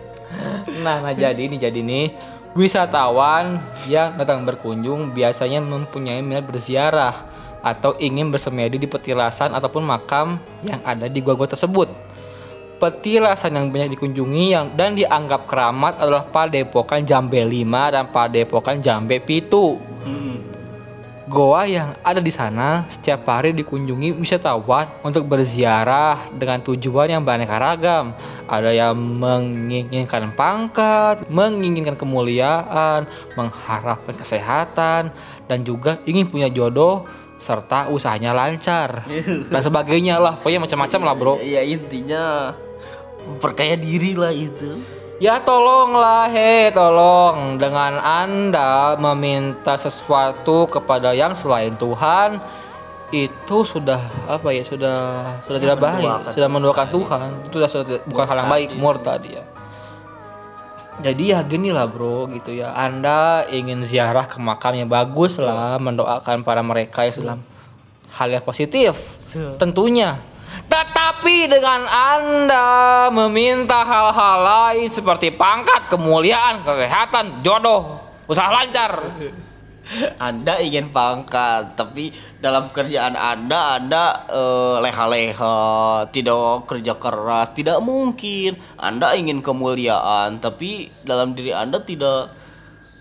Nah, 0.85 1.01
nah 1.01 1.15
jadi 1.15 1.39
ini 1.39 1.57
jadi 1.57 1.81
nih 1.81 2.07
wisatawan 2.55 3.59
yang 3.91 4.15
datang 4.15 4.47
berkunjung 4.47 5.11
biasanya 5.11 5.59
mempunyai 5.59 6.23
minat 6.23 6.47
berziarah 6.47 7.27
atau 7.65 7.97
ingin 7.97 8.29
bersemedi 8.29 8.77
di 8.77 8.85
petilasan 8.85 9.57
ataupun 9.57 9.83
makam 9.83 10.37
yang 10.63 10.85
ada 10.85 11.09
di 11.09 11.19
gua-gua 11.25 11.49
tersebut. 11.49 11.89
Petilasan 12.77 13.57
yang 13.57 13.73
banyak 13.73 13.97
dikunjungi 13.97 14.45
yang 14.53 14.67
dan 14.77 14.93
dianggap 14.93 15.49
keramat 15.49 15.97
adalah 15.97 16.29
Padepokan 16.29 17.07
Jambe 17.07 17.41
5 17.41 17.95
dan 17.95 18.05
Padepokan 18.13 18.83
Jambe 18.85 19.23
Pitu. 19.25 19.81
Goa 21.25 21.65
yang 21.65 21.97
ada 22.05 22.21
di 22.21 22.29
sana 22.29 22.85
setiap 22.85 23.25
hari 23.25 23.57
dikunjungi 23.57 24.13
wisatawan 24.21 25.01
untuk 25.01 25.25
berziarah 25.25 26.29
dengan 26.37 26.61
tujuan 26.61 27.17
yang 27.17 27.25
beraneka 27.25 27.57
ragam. 27.57 28.13
Ada 28.45 28.69
yang 28.77 28.93
menginginkan 28.93 30.37
pangkat, 30.37 31.25
menginginkan 31.33 31.97
kemuliaan, 31.97 33.09
mengharapkan 33.41 34.13
kesehatan, 34.13 35.17
dan 35.49 35.59
juga 35.65 35.97
ingin 36.05 36.29
punya 36.29 36.53
jodoh 36.53 37.09
serta 37.41 37.89
usahanya 37.89 38.37
lancar 38.37 39.09
dan 39.53 39.61
sebagainya 39.65 40.21
lah. 40.21 40.37
Pokoknya 40.37 40.61
macam-macam 40.61 41.01
lah, 41.09 41.15
Bro. 41.17 41.35
Ya 41.41 41.65
intinya 41.65 42.53
memperkaya 43.25 43.81
diri 43.81 44.13
lah 44.13 44.33
itu. 44.33 44.77
Ya 45.23 45.39
tolonglah 45.39 46.27
he 46.27 46.75
tolong. 46.75 47.55
Dengan 47.55 48.03
anda 48.03 48.99
meminta 48.99 49.79
sesuatu 49.79 50.67
kepada 50.67 51.15
yang 51.15 51.39
selain 51.39 51.79
Tuhan 51.79 52.43
itu 53.15 53.63
sudah 53.63 54.01
apa 54.27 54.51
ya 54.51 54.67
sudah 54.67 54.99
sudah 55.47 55.61
tidak 55.63 55.79
baik 55.79 56.35
sudah 56.35 56.49
menduakan 56.51 56.89
Tuhan. 56.91 57.29
Itu 57.47 57.57
sudah, 57.63 57.71
sudah 57.71 57.99
bukan 58.11 58.25
hal 58.27 58.37
yang 58.43 58.51
baik 58.51 58.71
murtad 58.75 59.23
ya. 59.23 59.43
Jadi 60.95 61.31
ya 61.31 61.43
gini 61.47 61.71
lah 61.71 61.87
bro 61.87 62.27
gitu 62.31 62.51
ya. 62.51 62.75
Anda 62.75 63.47
ingin 63.51 63.87
ziarah 63.87 64.27
ke 64.27 64.43
makam 64.43 64.75
yang 64.75 64.91
bagus 64.91 65.39
lah 65.39 65.79
mendoakan 65.79 66.43
para 66.43 66.63
mereka 66.63 67.07
yang 67.07 67.15
sudah 67.15 67.37
hal 68.19 68.29
yang 68.35 68.43
positif. 68.43 68.99
Tentunya 69.63 70.19
tetapi 70.75 71.47
dengan 71.47 71.87
anda 71.87 73.07
meminta 73.15 73.87
hal-hal 73.87 74.39
lain 74.43 74.91
seperti 74.91 75.31
pangkat 75.31 75.87
kemuliaan 75.87 76.67
kesehatan 76.67 77.47
jodoh 77.47 78.03
usaha 78.27 78.51
lancar 78.51 79.15
Anda 80.17 80.65
ingin 80.65 80.89
pangkat, 80.89 81.77
tapi 81.77 82.09
dalam 82.41 82.73
kerjaan 82.73 83.13
Anda 83.13 83.77
Anda 83.77 84.25
eh, 84.33 84.77
leha-leha, 84.81 85.61
tidak 86.09 86.65
kerja 86.65 86.97
keras, 86.97 87.53
tidak 87.53 87.85
mungkin. 87.85 88.57
Anda 88.81 89.13
ingin 89.13 89.45
kemuliaan, 89.45 90.41
tapi 90.41 90.89
dalam 91.05 91.37
diri 91.37 91.53
Anda 91.53 91.85
tidak 91.85 92.33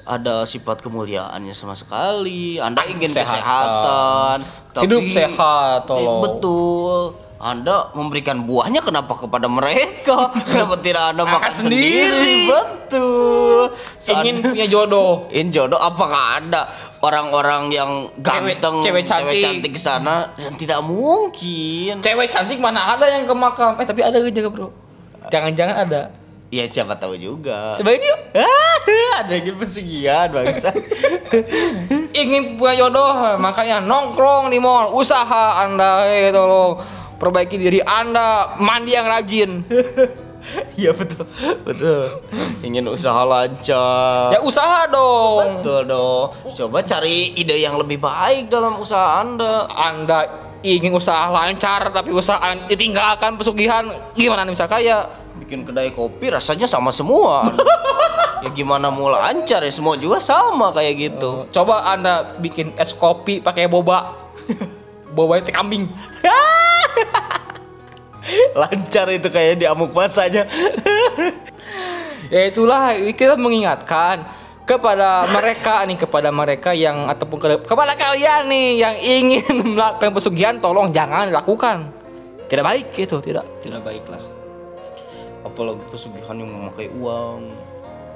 ada 0.04 0.44
sifat 0.44 0.84
kemuliaannya 0.84 1.56
sama 1.56 1.72
sekali. 1.72 2.60
Anda 2.60 2.84
ingin 2.84 3.08
Kesehatan. 3.08 3.32
kesehatan, 3.32 4.38
tapi 4.76 4.84
hidup 4.84 5.04
sehat 5.08 5.80
Eh, 5.80 5.88
tolong 5.88 6.22
Betul. 6.28 7.23
Anda 7.44 7.92
memberikan 7.92 8.48
buahnya 8.48 8.80
kenapa 8.80 9.20
kepada 9.20 9.52
mereka? 9.52 10.32
Kenapa 10.48 10.80
tidak 10.80 11.12
Anda 11.12 11.28
makan, 11.28 11.44
Makan 11.44 11.52
sendiri. 11.52 12.48
Betul. 12.48 13.76
ingin 14.00 14.36
punya 14.40 14.64
jodoh. 14.72 15.28
In 15.28 15.52
jodoh? 15.52 15.76
Apakah 15.76 16.40
ada 16.40 16.72
orang-orang 17.04 17.68
yang 17.68 17.92
Cewek- 18.16 18.64
ganteng 18.64 18.80
cewek 18.80 19.04
cantik. 19.04 19.76
di 19.76 19.82
sana? 19.82 20.32
Dan 20.40 20.56
tidak 20.56 20.80
mungkin. 20.88 22.00
Cewek 22.00 22.32
cantik 22.32 22.64
mana 22.64 22.96
ada 22.96 23.12
yang 23.12 23.28
ke 23.28 23.36
makam? 23.36 23.76
Eh 23.76 23.84
tapi 23.84 24.00
ada 24.00 24.24
juga 24.24 24.48
bro. 24.48 24.72
Jangan-jangan 25.28 25.76
ada. 25.84 26.02
Ya 26.48 26.64
siapa 26.70 26.96
tahu 26.96 27.18
juga. 27.18 27.76
Cobain 27.76 27.98
yuk. 27.98 28.20
Ada 29.20 29.42
yang 29.42 29.58
pesugihan 29.58 30.30
bangsa. 30.30 30.70
Ingin 32.22 32.62
punya 32.62 32.86
jodoh 32.86 33.10
makanya 33.42 33.82
nongkrong 33.82 34.54
di 34.54 34.62
mall. 34.62 34.94
Usaha 34.94 35.66
anda 35.66 36.06
eh 36.06 36.30
tolong 36.30 36.78
perbaiki 37.24 37.56
diri 37.56 37.80
anda 37.80 38.60
mandi 38.60 38.92
yang 38.92 39.08
rajin. 39.08 39.52
Iya 40.76 40.92
betul. 40.92 41.24
Betul. 41.64 42.20
Ingin 42.68 42.84
usaha 42.92 43.24
lancar. 43.24 44.36
Ya 44.36 44.44
usaha 44.44 44.84
dong. 44.92 45.64
Betul 45.64 45.88
dong. 45.88 46.36
Coba 46.52 46.84
cari 46.84 47.32
ide 47.32 47.64
yang 47.64 47.80
lebih 47.80 48.04
baik 48.04 48.52
dalam 48.52 48.76
usaha 48.76 49.24
anda. 49.24 49.72
Anda 49.72 50.28
ingin 50.60 50.96
usaha 50.96 51.32
lancar 51.32 51.92
tapi 51.92 52.12
usaha 52.12 52.40
ditinggalkan 52.68 53.36
pesugihan 53.36 53.88
gimana 54.16 54.48
nih 54.48 54.56
bisa 54.56 54.68
kaya 54.68 55.12
bikin 55.40 55.68
kedai 55.68 55.92
kopi 55.92 56.32
rasanya 56.32 56.68
sama 56.68 56.92
semua. 56.92 57.48
Ya 58.44 58.52
gimana 58.52 58.92
mau 58.92 59.08
lancar 59.08 59.64
ya? 59.64 59.72
Semua 59.72 59.96
juga 59.96 60.20
sama 60.20 60.76
kayak 60.76 60.94
gitu. 61.00 61.48
Coba 61.48 61.88
anda 61.88 62.36
bikin 62.44 62.76
es 62.76 62.92
kopi 62.92 63.40
pakai 63.40 63.72
boba. 63.72 64.20
Boba 65.16 65.40
itu 65.40 65.54
kambing 65.54 65.88
lancar 68.60 69.08
itu 69.12 69.28
kayak 69.30 69.62
di 69.62 69.66
amuk 69.68 69.92
masanya. 69.92 70.48
Ya 72.32 72.50
itulah 72.50 72.98
kita 73.14 73.38
mengingatkan 73.38 74.26
kepada 74.66 75.28
mereka 75.30 75.86
nih 75.86 76.02
kepada 76.02 76.34
mereka 76.34 76.74
yang 76.74 77.06
ataupun 77.06 77.38
ke- 77.38 77.68
kepada 77.68 77.94
kalian 77.94 78.50
nih 78.50 78.68
yang 78.80 78.96
ingin 78.98 79.44
melakukan 79.78 80.10
pesugihan 80.18 80.58
tolong 80.58 80.90
jangan 80.90 81.30
dilakukan. 81.30 81.94
Tidak 82.50 82.64
baik 82.64 82.90
gitu 82.96 83.22
tidak. 83.22 83.46
Tidak 83.62 83.78
baik 83.86 84.08
lah 84.10 84.24
apalagi 85.44 85.84
pesugihan 85.92 86.36
yang 86.40 86.50
memakai 86.50 86.88
uang? 86.90 87.40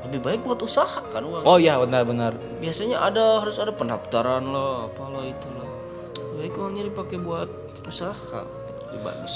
Lebih 0.08 0.20
baik 0.24 0.40
buat 0.48 0.60
usaha 0.64 1.04
kan 1.12 1.22
uang. 1.22 1.44
Oh 1.44 1.60
iya 1.60 1.78
benar-benar 1.78 2.34
biasanya 2.64 3.04
ada 3.04 3.44
harus 3.44 3.60
ada 3.60 3.76
pendaftaran 3.76 4.42
lah 4.50 4.88
apalah 4.88 5.28
itulah. 5.28 5.68
Lebih 6.16 6.36
baik 6.42 6.54
uangnya 6.58 6.84
dipakai 6.88 7.18
buat 7.20 7.50
usaha 7.86 8.42
lebih 8.98 9.06
bagus. 9.14 9.34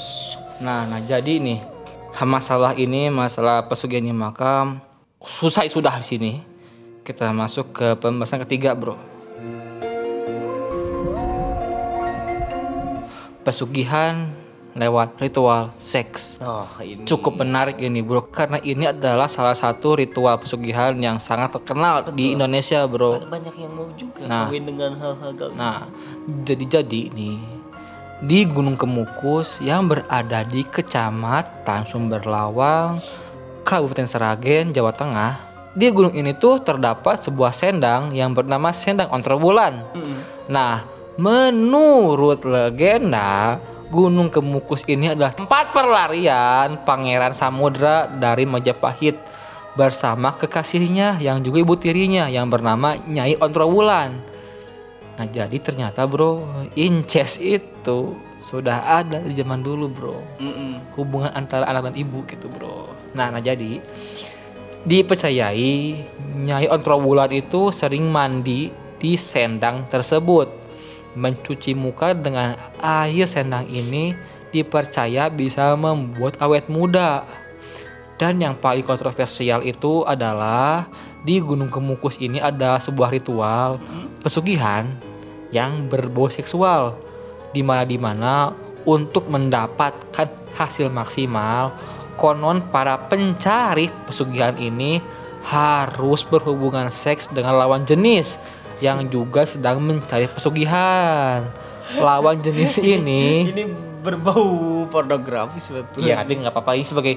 Nah 0.58 0.90
nah 0.90 0.98
jadi 0.98 1.38
nih 1.38 1.62
masalah 2.26 2.74
ini 2.74 3.08
masalah 3.14 3.66
pesugihan 3.70 4.04
di 4.04 4.14
makam 4.14 4.82
susah 5.22 5.70
sudah 5.70 6.02
di 6.02 6.06
sini. 6.06 6.34
Kita 7.02 7.30
masuk 7.34 7.74
ke 7.74 7.88
pembahasan 7.98 8.42
ketiga 8.46 8.74
bro. 8.74 8.98
Pesugihan 13.42 14.30
lewat 14.72 15.20
ritual 15.20 15.74
seks. 15.82 16.40
Nah 16.40 16.70
ini. 16.80 17.04
Cukup 17.04 17.42
menarik 17.42 17.82
ini 17.82 18.00
bro 18.06 18.24
karena 18.30 18.62
ini 18.62 18.88
adalah 18.88 19.28
salah 19.28 19.58
satu 19.58 19.98
ritual 20.00 20.40
pesugihan 20.40 20.96
yang 20.96 21.18
sangat 21.18 21.58
terkenal 21.58 22.06
di 22.14 22.38
Indonesia 22.38 22.86
bro. 22.86 23.20
Banyak 23.28 23.56
yang 23.58 23.74
mau 23.74 23.90
juga 23.98 24.24
Nah. 24.30 24.48
dengan 24.48 24.94
hal-hal 24.96 25.32
nah 25.58 25.90
jadi-jadi 26.46 27.12
nih 27.12 27.61
di 28.22 28.46
Gunung 28.46 28.78
Kemukus 28.78 29.58
yang 29.66 29.90
berada 29.90 30.46
di 30.46 30.62
Kecamatan 30.62 31.90
Sumberlawang 31.90 33.02
Kabupaten 33.66 34.06
Seragen 34.06 34.70
Jawa 34.70 34.94
Tengah. 34.94 35.34
Di 35.74 35.90
gunung 35.90 36.14
ini 36.14 36.38
tuh 36.38 36.62
terdapat 36.62 37.26
sebuah 37.26 37.50
sendang 37.56 38.12
yang 38.14 38.36
bernama 38.36 38.76
Sendang 38.76 39.08
Ontrowulan 39.08 39.80
Nah, 40.52 40.84
menurut 41.16 42.44
legenda, 42.44 43.56
Gunung 43.88 44.28
Kemukus 44.28 44.84
ini 44.84 45.16
adalah 45.16 45.32
tempat 45.32 45.72
perlarian 45.72 46.84
Pangeran 46.84 47.32
Samudra 47.32 48.12
dari 48.12 48.44
Majapahit 48.44 49.16
bersama 49.80 50.36
kekasihnya 50.36 51.24
yang 51.24 51.40
juga 51.40 51.64
ibu 51.64 51.80
tirinya 51.80 52.28
yang 52.28 52.52
bernama 52.52 53.00
Nyai 53.00 53.40
Ontrowulan. 53.40 54.20
Nah, 55.16 55.28
jadi 55.32 55.56
ternyata 55.64 56.04
bro, 56.04 56.44
incest 56.76 57.40
itu 57.40 57.71
sudah 58.42 59.02
ada 59.02 59.22
di 59.22 59.38
zaman 59.38 59.62
dulu 59.62 59.86
bro. 59.88 60.18
Mm-mm. 60.42 60.98
Hubungan 60.98 61.32
antara 61.32 61.70
anak 61.70 61.94
dan 61.94 61.96
ibu 61.98 62.26
gitu 62.26 62.50
bro. 62.50 62.90
Nah, 63.14 63.30
nah 63.30 63.42
jadi 63.42 63.78
dipercayai 64.82 65.74
Nyai 66.42 66.68
Ontrowulan 66.74 67.30
itu 67.30 67.70
sering 67.70 68.10
mandi 68.10 68.74
di 68.98 69.14
sendang 69.14 69.86
tersebut. 69.88 70.50
Mencuci 71.14 71.76
muka 71.78 72.18
dengan 72.18 72.58
air 72.82 73.28
sendang 73.30 73.68
ini 73.70 74.16
dipercaya 74.50 75.30
bisa 75.30 75.78
membuat 75.78 76.42
awet 76.42 76.66
muda. 76.72 77.24
Dan 78.18 78.38
yang 78.38 78.54
paling 78.58 78.86
kontroversial 78.86 79.66
itu 79.66 80.06
adalah 80.06 80.86
di 81.22 81.42
Gunung 81.42 81.70
Kemukus 81.70 82.18
ini 82.18 82.42
ada 82.42 82.78
sebuah 82.82 83.14
ritual 83.14 83.82
pesugihan 84.22 84.90
yang 85.54 85.90
berbau 85.90 86.30
seksual 86.30 86.98
di 87.52 87.62
mana 87.62 87.84
di 87.84 87.98
mana 88.00 88.52
untuk 88.88 89.30
mendapatkan 89.30 90.56
hasil 90.58 90.90
maksimal 90.90 91.72
konon 92.20 92.68
para 92.70 92.98
pencari 93.10 93.90
pesugihan 94.06 94.54
ini 94.58 95.02
harus 95.42 96.22
berhubungan 96.22 96.94
seks 96.94 97.26
dengan 97.34 97.58
lawan 97.58 97.82
jenis 97.82 98.38
yang 98.82 99.10
juga 99.10 99.46
sedang 99.46 99.82
mencari 99.82 100.30
pesugihan. 100.30 101.50
Lawan 101.98 102.40
jenis 102.42 102.78
ini 102.98 103.50
Ini 103.50 103.64
berbau 104.02 104.86
pornografi 104.90 105.62
sebetulnya. 105.62 106.18
Iya, 106.18 106.26
tapi 106.26 106.34
nggak 106.42 106.54
apa-apa 106.54 106.78
ini 106.78 106.86
sebagai 106.86 107.16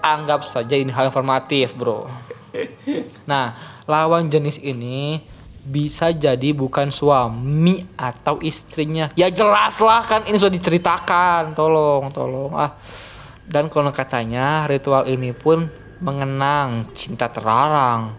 anggap 0.00 0.44
saja 0.44 0.76
ini 0.76 0.92
hal 0.92 1.08
informatif, 1.08 1.76
bro. 1.76 2.08
Nah, 3.24 3.56
lawan 3.88 4.28
jenis 4.28 4.60
ini 4.60 5.24
bisa 5.62 6.10
jadi 6.10 6.50
bukan 6.50 6.90
suami 6.90 7.86
atau 7.94 8.42
istrinya. 8.42 9.14
Ya 9.14 9.30
jelas 9.30 9.78
lah 9.78 10.02
kan 10.02 10.26
ini 10.26 10.34
sudah 10.34 10.54
diceritakan. 10.54 11.54
Tolong, 11.54 12.10
tolong. 12.10 12.52
Ah. 12.58 12.74
Dan 13.46 13.70
konon 13.70 13.94
katanya 13.94 14.66
ritual 14.66 15.06
ini 15.06 15.30
pun 15.30 15.66
mengenang 16.02 16.90
cinta 16.98 17.30
terlarang 17.30 18.18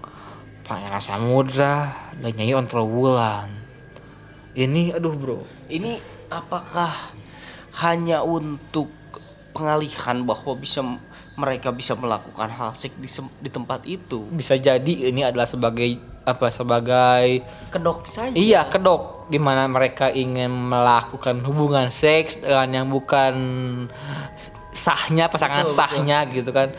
Pangeran 0.63 1.03
Samudra 1.03 1.75
dan 2.15 2.31
Nyai 2.31 2.55
Ontrowulan. 2.55 3.51
Ini 4.55 4.95
aduh, 4.95 5.15
bro. 5.17 5.39
Ini 5.67 5.99
apakah 6.31 7.11
hanya 7.83 8.23
untuk 8.23 8.87
pengalihan 9.51 10.23
bahwa 10.23 10.53
bisa 10.55 10.79
mereka 11.33 11.73
bisa 11.73 11.97
melakukan 11.97 12.49
hal 12.53 12.77
seks 12.77 12.93
di, 12.97 13.09
di 13.41 13.49
tempat 13.49 13.81
itu? 13.89 14.25
Bisa 14.29 14.53
jadi 14.53 15.09
ini 15.09 15.25
adalah 15.25 15.49
sebagai 15.49 15.97
apa 16.23 16.47
sebagai 16.53 17.43
Kedok 17.67 18.07
saja. 18.07 18.31
Iya 18.31 18.69
kedok 18.69 19.27
di 19.27 19.39
mana 19.41 19.67
mereka 19.67 20.07
ingin 20.07 20.51
melakukan 20.51 21.41
hubungan 21.43 21.91
seks 21.91 22.39
dengan 22.39 22.69
yang 22.71 22.87
bukan 22.87 23.33
sahnya 24.71 25.27
pasangan 25.27 25.65
Betul, 25.67 25.75
sahnya 25.75 26.17
gitu 26.29 26.49
kan. 26.53 26.71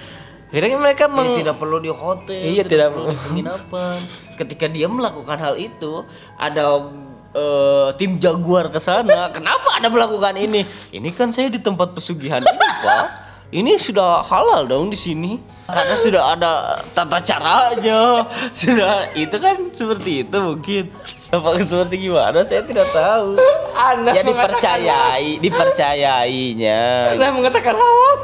Akhirnya 0.55 0.79
mereka 0.79 1.11
meng- 1.11 1.35
tidak 1.35 1.59
perlu 1.59 1.83
di 1.83 1.91
hotel, 1.91 2.39
Iya, 2.39 2.63
tidak 2.63 2.95
perlu 2.95 3.11
di 3.11 3.19
penginapan. 3.19 3.99
Ketika 4.39 4.71
dia 4.71 4.87
melakukan 4.87 5.35
hal 5.35 5.59
itu, 5.59 6.07
ada 6.39 6.95
eh, 7.35 7.89
tim 7.99 8.23
jaguar 8.23 8.71
ke 8.71 8.79
sana. 8.79 9.35
Kenapa 9.35 9.75
Anda 9.75 9.91
melakukan 9.91 10.39
ini? 10.39 10.63
Ini 10.95 11.11
kan 11.11 11.35
saya 11.35 11.51
di 11.51 11.59
tempat 11.59 11.91
pesugihan 11.91 12.39
ini, 12.39 12.67
Pak. 12.87 13.24
Ini 13.55 13.79
sudah 13.79 14.27
halal 14.27 14.67
dong 14.67 14.91
di 14.91 14.99
sini. 14.99 15.39
Karena 15.65 15.95
sudah 15.95 16.23
ada 16.35 16.53
tata 16.91 17.23
caranya. 17.23 18.27
Sudah 18.53 19.15
itu 19.15 19.33
kan 19.39 19.71
seperti 19.71 20.27
itu 20.27 20.37
mungkin. 20.37 20.91
Apakah 21.31 21.63
seperti 21.63 22.05
gimana? 22.05 22.43
Saya 22.43 22.67
tidak 22.67 22.91
tahu. 22.91 23.39
Anda 23.73 24.11
ya 24.13 24.23
dipercayai, 24.27 25.39
dipercayainya. 25.39 26.83
Anda 27.15 27.31
mengatakan 27.31 27.79
halal. 27.79 28.13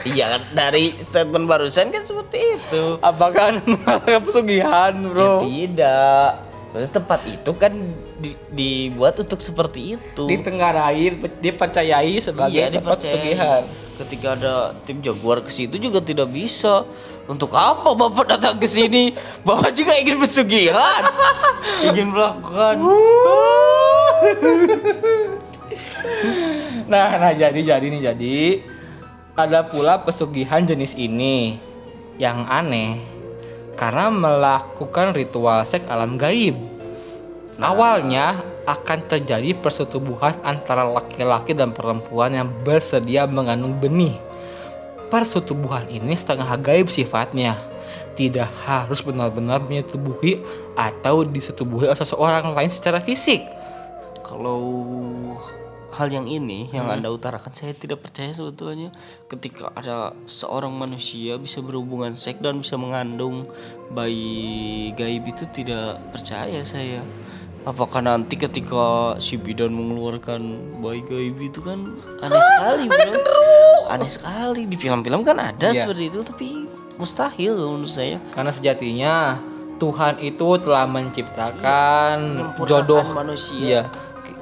Iya 0.00 0.32
kan 0.32 0.42
dari 0.56 0.96
statement 0.96 1.44
barusan 1.44 1.92
kan 1.92 2.00
seperti 2.00 2.56
itu. 2.56 2.96
Apakah 3.04 3.60
pesugihan, 4.24 4.96
Ya, 4.96 5.08
bro? 5.12 5.44
tidak. 5.44 6.40
Maksudnya 6.72 6.92
tempat 6.96 7.20
itu 7.28 7.50
kan 7.52 7.72
di- 8.20 8.36
dibuat 8.52 9.16
untuk 9.16 9.40
seperti 9.40 9.96
itu. 9.96 10.24
Ditenggarai, 10.28 11.16
dipercayai 11.40 12.14
sebagai 12.20 12.60
iya, 12.60 12.68
tempat 12.68 13.00
pesugihan. 13.00 13.64
Ketika 13.96 14.32
ada 14.36 14.54
tim 14.84 15.00
jaguar 15.00 15.44
ke 15.44 15.52
situ 15.52 15.76
juga 15.80 16.04
tidak 16.04 16.28
bisa. 16.28 16.84
Untuk 17.28 17.52
apa 17.56 17.96
Bapak 17.96 18.36
datang 18.36 18.56
ke 18.60 18.68
sini? 18.68 19.16
Bapak 19.44 19.72
juga 19.72 19.96
ingin 19.96 20.20
pesugihan. 20.20 21.02
ingin 21.88 22.12
melakukan. 22.12 22.76
Nah, 26.90 27.22
nah 27.22 27.30
jadi 27.30 27.56
jadi 27.62 27.86
nih 27.86 28.02
jadi 28.02 28.38
ada 29.38 29.62
pula 29.62 30.02
pesugihan 30.02 30.58
jenis 30.66 30.98
ini 30.98 31.62
yang 32.18 32.44
aneh 32.50 32.98
karena 33.78 34.12
melakukan 34.12 35.16
ritual 35.16 35.64
seks 35.64 35.86
alam 35.88 36.18
gaib. 36.20 36.69
Awalnya 37.60 38.40
akan 38.64 38.98
terjadi 39.04 39.52
persetubuhan 39.52 40.32
antara 40.40 40.88
laki-laki 40.88 41.52
dan 41.52 41.76
perempuan 41.76 42.32
yang 42.32 42.48
bersedia 42.64 43.28
mengandung 43.28 43.76
benih. 43.76 44.16
Persetubuhan 45.12 45.84
ini 45.92 46.16
setengah 46.16 46.56
gaib 46.56 46.88
sifatnya. 46.88 47.60
Tidak 48.16 48.64
harus 48.64 49.04
benar-benar 49.04 49.60
menyetubuhi 49.60 50.40
atau 50.72 51.20
disetubuhi 51.28 51.92
oleh 51.92 52.00
seseorang 52.00 52.56
lain 52.56 52.72
secara 52.72 52.96
fisik. 52.96 53.44
Kalau 54.24 54.62
hal 55.90 56.08
yang 56.08 56.30
ini 56.30 56.70
yang 56.70 56.86
Hmm. 56.86 57.02
Anda 57.02 57.10
utarakan 57.10 57.50
saya 57.50 57.74
tidak 57.74 58.06
percaya 58.06 58.30
sebetulnya 58.30 58.94
ketika 59.26 59.74
ada 59.74 60.14
seorang 60.24 60.70
manusia 60.70 61.34
bisa 61.36 61.58
berhubungan 61.58 62.14
seks 62.14 62.38
dan 62.38 62.62
bisa 62.62 62.78
mengandung 62.78 63.50
bayi 63.90 64.94
gaib 64.94 65.26
itu 65.26 65.44
tidak 65.50 65.98
percaya 66.14 66.62
saya. 66.62 67.02
Apakah 67.60 68.00
nanti 68.00 68.40
ketika 68.40 69.14
si 69.20 69.36
bidan 69.36 69.76
mengeluarkan 69.76 70.40
bayi 70.80 71.04
gaib 71.04 71.36
itu 71.38 71.60
kan 71.60 71.92
aneh 72.24 72.40
sekali, 72.40 72.84
bro. 72.88 73.12
Aneh 73.92 74.08
sekali 74.08 74.64
di 74.64 74.76
film-film 74.80 75.20
kan 75.20 75.36
ada 75.36 75.68
Iya. 75.68 75.84
seperti 75.84 76.08
itu 76.08 76.24
tapi 76.24 76.64
mustahil 76.96 77.52
menurut 77.52 77.92
saya. 77.92 78.16
Karena 78.32 78.48
sejatinya 78.48 79.14
Tuhan 79.76 80.20
itu 80.20 80.48
telah 80.60 80.88
menciptakan 80.88 82.16
jodoh 82.64 83.04
manusia. 83.12 83.60
Iya. 83.60 83.82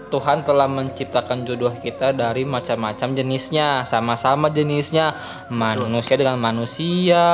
Tuhan 0.09 0.43
telah 0.43 0.65
menciptakan 0.67 1.45
jodoh 1.45 1.73
kita 1.77 2.17
dari 2.17 2.43
macam-macam 2.49 3.13
jenisnya, 3.13 3.85
sama-sama 3.85 4.49
jenisnya. 4.49 5.15
Manusia 5.53 6.17
dengan 6.17 6.41
manusia, 6.41 7.25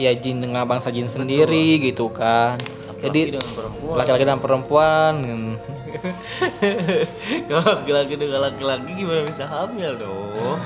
ya 0.00 0.10
jin 0.16 0.40
dengan 0.40 0.64
bangsa 0.64 0.88
jin 0.88 1.08
sendiri 1.08 1.80
gitu 1.80 2.08
kan. 2.08 2.56
Jadi 2.96 3.36
dengan 3.36 3.52
perempuan. 3.52 3.96
laki-laki 4.00 4.24
dan 4.24 4.38
perempuan 4.40 5.12
hmm, 5.20 5.54
Kalau 7.48 7.64
laki-laki 7.76 8.14
dengan 8.16 8.40
laki-laki 8.48 8.90
gimana 8.96 9.20
bisa 9.28 9.44
hamil 9.44 10.00
dong? 10.00 10.56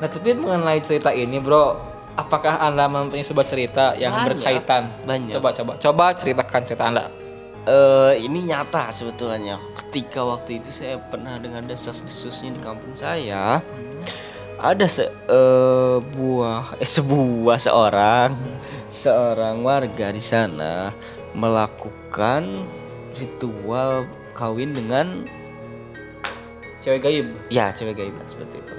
Nah, 0.00 0.08
tapi 0.08 0.36
mengenai 0.36 0.80
cerita 0.84 1.12
ini, 1.12 1.40
Bro, 1.40 1.76
apakah 2.16 2.60
Anda 2.60 2.88
mempunyai 2.88 3.24
sebuah 3.24 3.48
cerita 3.48 3.96
yang 3.96 4.12
Banyak, 4.12 4.28
berkaitan? 4.28 4.82
banyak. 5.04 5.32
Coba 5.36 5.48
coba 5.56 5.72
coba 5.76 6.04
ceritakan 6.16 6.60
cerita 6.68 6.84
Anda. 6.88 7.04
Eh 7.68 8.14
ini 8.24 8.48
nyata 8.48 8.88
sebetulnya. 8.88 9.60
Ketika 9.76 10.24
waktu 10.24 10.64
itu 10.64 10.72
saya 10.72 10.96
pernah 10.96 11.36
dengan 11.36 11.68
desas-desusnya 11.68 12.56
di 12.56 12.60
kampung 12.64 12.96
saya, 12.96 13.60
ada 14.56 14.86
se 14.88 15.08
eh, 15.08 15.98
eh 16.00 16.90
sebuah 16.96 17.56
seorang 17.60 18.32
seorang 18.90 19.62
warga 19.62 20.10
di 20.10 20.22
sana 20.24 20.90
melakukan 21.36 22.66
ritual 23.14 24.08
kawin 24.34 24.74
dengan 24.74 25.28
Cewek 26.80 27.04
gaib. 27.04 27.28
ya 27.52 27.76
cewek 27.76 27.92
gaib 27.92 28.16
seperti 28.24 28.56
itu. 28.56 28.76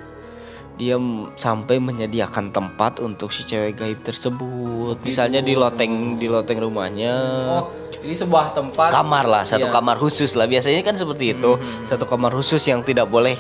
Dia 0.76 0.98
sampai 1.36 1.78
menyediakan 1.78 2.50
tempat 2.50 2.98
untuk 2.98 3.30
si 3.30 3.46
cewek 3.46 3.78
gaib 3.78 4.00
tersebut. 4.02 4.98
Misalnya 5.04 5.44
di 5.44 5.54
loteng 5.54 6.18
di 6.18 6.26
loteng 6.26 6.58
rumahnya. 6.58 7.14
Oh, 7.62 7.66
ini 8.02 8.18
sebuah 8.18 8.56
tempat. 8.56 8.90
Kamar 8.90 9.30
lah 9.30 9.44
satu 9.46 9.70
Iya. 9.70 9.74
kamar 9.74 10.02
khusus 10.02 10.34
lah. 10.34 10.50
Biasanya 10.50 10.82
kan 10.82 10.98
seperti 10.98 11.38
itu. 11.38 11.60
Satu 11.86 12.10
kamar 12.10 12.34
khusus 12.34 12.64
yang 12.66 12.82
tidak 12.82 13.06
boleh 13.08 13.38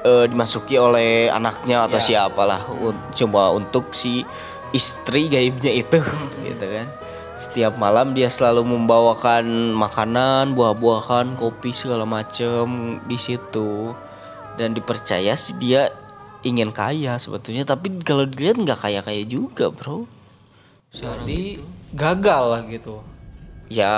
eh, 0.00 0.24
dimasuki 0.24 0.80
oleh 0.80 1.28
anaknya 1.28 1.84
atau 1.84 2.00
siapalah 2.00 2.64
Un- 2.72 3.12
cuma 3.12 3.52
untuk 3.52 3.92
si 3.92 4.24
istri 4.72 5.28
gaibnya 5.28 5.74
itu. 5.74 6.00
Gitu 6.40 6.64
kan. 6.64 6.88
Setiap 7.36 7.76
malam 7.76 8.12
dia 8.12 8.28
selalu 8.28 8.64
membawakan 8.64 9.72
makanan 9.72 10.52
buah-buahan 10.52 11.36
kopi 11.36 11.72
segala 11.72 12.08
macem 12.08 12.64
di 13.04 13.20
situ. 13.20 13.92
Dan 14.56 14.72
dipercaya 14.72 15.36
sih 15.36 15.56
dia 15.56 15.88
ingin 16.40 16.72
kaya 16.72 17.20
sebetulnya 17.20 17.68
tapi 17.68 18.00
kalau 18.00 18.24
dilihat 18.24 18.56
nggak 18.60 18.80
kaya 18.80 19.00
kaya 19.04 19.22
juga 19.28 19.68
bro 19.68 20.08
jadi 20.90 21.62
gagal 21.94 22.42
lah 22.50 22.62
gitu. 22.66 22.98
Ya 23.70 23.94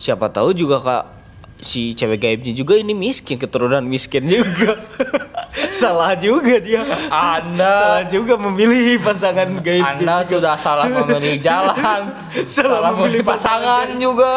siapa 0.00 0.32
tahu 0.32 0.56
juga 0.56 0.80
kak 0.80 1.04
si 1.58 1.90
cewek 1.92 2.22
gaibnya 2.22 2.54
juga 2.54 2.78
ini 2.78 2.94
miskin 2.94 3.36
keturunan 3.36 3.82
miskin 3.82 4.26
juga. 4.26 4.78
salah 5.74 6.14
juga 6.14 6.56
dia. 6.62 6.86
Anda 7.10 7.72
salah 7.74 8.04
juga 8.06 8.34
memilih 8.38 9.02
pasangan 9.02 9.48
gaib. 9.58 9.82
Anda 9.82 10.22
sudah 10.22 10.54
salah 10.54 10.86
memilih 10.86 11.42
jalan, 11.42 11.74
Salah 12.46 12.78
salah 12.78 12.90
memilih 12.94 13.20
memilih 13.20 13.22
pasangan 13.26 13.86
juga. 13.98 14.32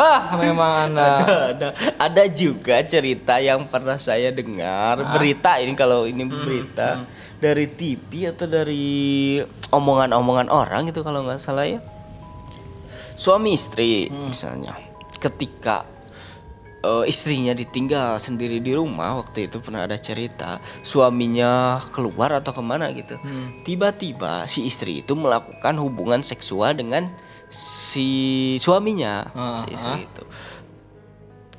Ah, 0.00 0.22
memang 0.40 0.72
Anda. 0.88 1.10
ada 1.52 1.68
ada 2.00 2.24
juga 2.32 2.80
cerita 2.82 3.36
yang 3.38 3.68
pernah 3.68 4.00
saya 4.00 4.32
dengar 4.32 5.04
berita 5.14 5.60
ini 5.60 5.72
kalau 5.76 6.08
ini 6.08 6.24
berita 6.24 7.04
dari 7.38 7.68
TV 7.68 8.32
atau 8.32 8.48
dari 8.48 9.36
omongan-omongan 9.68 10.48
orang 10.48 10.88
itu 10.88 11.04
kalau 11.04 11.26
nggak 11.28 11.42
salah 11.42 11.68
ya 11.68 11.80
suami 13.14 13.54
istri 13.54 14.08
misalnya 14.10 14.74
ketika 15.20 15.86
eh, 16.84 17.04
istrinya 17.08 17.56
ditinggal 17.56 18.20
sendiri 18.20 18.60
di 18.60 18.76
rumah 18.76 19.24
waktu 19.24 19.48
itu 19.48 19.58
pernah 19.64 19.88
ada 19.88 19.96
cerita 19.96 20.60
suaminya 20.84 21.80
keluar 21.88 22.36
atau 22.36 22.52
ke 22.52 22.62
mana 22.62 22.92
gitu. 22.92 23.16
Tiba-tiba 23.64 24.44
si 24.44 24.68
istri 24.68 25.00
itu 25.00 25.16
melakukan 25.16 25.80
hubungan 25.80 26.20
seksual 26.20 26.76
dengan 26.76 27.08
si 27.48 28.54
suaminya 28.60 29.32
si 29.64 29.68
istri 29.72 30.04
itu. 30.04 30.24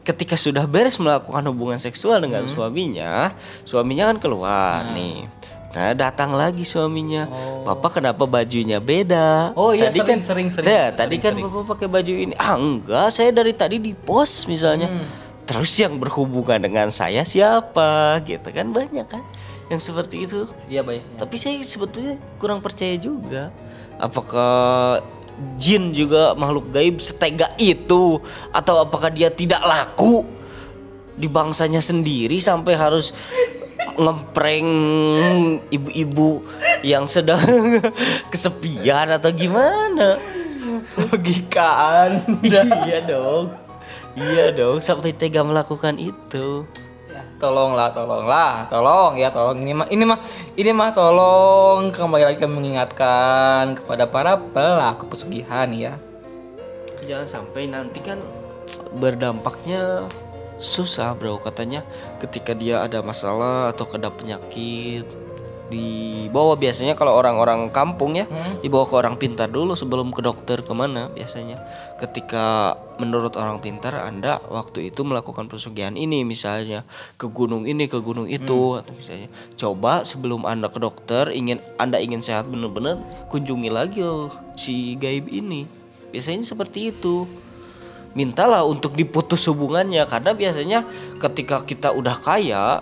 Ketika 0.06 0.38
sudah 0.38 0.70
beres 0.70 1.02
melakukan 1.02 1.50
hubungan 1.50 1.82
seksual 1.82 2.22
dengan 2.22 2.46
suaminya, 2.46 3.34
suaminya 3.66 4.14
kan 4.14 4.18
keluar 4.22 4.94
nih. 4.94 5.26
Nah, 5.76 5.92
datang 5.92 6.32
lagi 6.32 6.64
suaminya. 6.64 7.28
Bapak 7.68 8.00
kenapa 8.00 8.24
bajunya 8.24 8.80
beda? 8.80 9.52
Oh 9.60 9.76
iya, 9.76 9.92
tadi 9.92 10.00
sering, 10.00 10.08
kan, 10.08 10.20
sering, 10.24 10.48
sering, 10.48 10.66
Nah, 10.72 10.84
sering, 10.88 10.96
tadi 10.96 11.16
kan 11.20 11.34
sering. 11.36 11.46
Bapak 11.52 11.64
pakai 11.76 11.88
baju 11.92 12.14
ini. 12.16 12.34
Ah, 12.40 12.56
enggak, 12.56 13.08
saya 13.12 13.30
dari 13.36 13.52
tadi 13.52 13.78
di 13.84 13.92
pos 13.92 14.48
misalnya. 14.48 14.88
Hmm. 14.88 15.08
Terus 15.46 15.76
yang 15.78 16.00
berhubungan 16.00 16.58
dengan 16.64 16.88
saya 16.90 17.28
siapa? 17.28 18.24
Gitu 18.24 18.48
kan 18.50 18.72
banyak 18.72 19.06
kan 19.06 19.22
yang 19.70 19.82
seperti 19.82 20.26
itu. 20.26 20.48
Iya 20.72 20.82
baik. 20.82 21.20
Tapi 21.20 21.36
saya 21.36 21.60
sebetulnya 21.62 22.16
kurang 22.40 22.64
percaya 22.64 22.96
juga. 22.96 23.52
Apakah 24.00 25.04
jin 25.60 25.92
juga 25.92 26.32
makhluk 26.34 26.72
gaib 26.72 26.98
setega 27.04 27.52
itu 27.60 28.24
atau 28.56 28.76
apakah 28.80 29.12
dia 29.12 29.28
tidak 29.28 29.60
laku 29.68 30.24
di 31.16 31.28
bangsanya 31.28 31.80
sendiri 31.80 32.40
sampai 32.40 32.76
harus 32.76 33.12
ngeprank 33.96 34.70
ibu-ibu 35.72 36.44
yang 36.86 37.08
sedang 37.08 37.80
kesepian 38.32 39.10
atau 39.16 39.32
gimana? 39.32 40.20
Logikaan. 41.00 42.24
iya 42.88 43.00
dong. 43.04 43.56
Iya 44.16 44.56
dong 44.56 44.80
sampai 44.80 45.12
tega 45.12 45.44
melakukan 45.44 46.00
itu. 46.00 46.64
Ya, 47.12 47.24
tolonglah, 47.40 47.92
tolonglah, 47.96 48.68
tolong 48.68 49.20
ya, 49.20 49.32
tolong 49.32 49.60
ini 49.64 49.72
mah, 49.76 49.88
ini 49.88 50.04
mah, 50.04 50.20
ini 50.56 50.72
mah 50.72 50.92
tolong 50.92 51.92
kembali 51.92 52.24
lagi 52.28 52.40
kami 52.40 52.60
mengingatkan 52.60 53.76
kepada 53.76 54.08
para 54.08 54.36
pelaku 54.40 55.08
pesugihan 55.12 55.68
ya. 55.72 55.96
Jangan 57.04 57.28
sampai 57.28 57.68
nanti 57.72 58.00
kan 58.04 58.20
berdampaknya 58.96 60.08
susah 60.58 61.16
bro. 61.16 61.38
Katanya 61.42 61.84
ketika 62.24 62.56
dia 62.56 62.82
ada 62.84 63.02
masalah 63.04 63.74
atau 63.74 63.86
kena 63.88 64.12
penyakit 64.12 65.06
dibawa 65.66 66.54
biasanya 66.54 66.94
kalau 66.94 67.18
orang-orang 67.18 67.74
kampung 67.74 68.14
ya 68.14 68.30
dibawa 68.62 68.86
ke 68.86 68.94
orang 68.94 69.18
pintar 69.18 69.50
dulu 69.50 69.74
sebelum 69.74 70.14
ke 70.14 70.22
dokter 70.22 70.62
ke 70.62 70.74
mana 70.78 71.10
biasanya. 71.10 71.58
Ketika 71.98 72.78
menurut 73.02 73.34
orang 73.34 73.58
pintar 73.60 73.98
anda 73.98 74.38
waktu 74.46 74.94
itu 74.94 75.02
melakukan 75.02 75.50
pesugihan 75.50 75.98
ini 75.98 76.22
misalnya 76.22 76.86
ke 77.18 77.26
gunung 77.28 77.66
ini 77.66 77.90
ke 77.90 77.98
gunung 77.98 78.30
itu 78.30 78.78
atau 78.78 78.94
misalnya 78.94 79.28
coba 79.58 80.06
sebelum 80.06 80.46
anda 80.46 80.70
ke 80.70 80.78
dokter 80.78 81.34
ingin 81.34 81.58
anda 81.82 81.98
ingin 81.98 82.22
sehat 82.22 82.46
bener-bener 82.46 83.02
kunjungi 83.34 83.70
lagi 83.74 84.06
oh, 84.06 84.30
si 84.54 84.94
gaib 85.02 85.26
ini. 85.34 85.66
Biasanya 86.14 86.46
seperti 86.46 86.94
itu 86.94 87.26
mintalah 88.16 88.64
untuk 88.64 88.96
diputus 88.96 89.44
hubungannya 89.52 90.08
karena 90.08 90.32
biasanya 90.32 90.80
ketika 91.20 91.62
kita 91.68 91.92
udah 91.92 92.16
kaya 92.24 92.80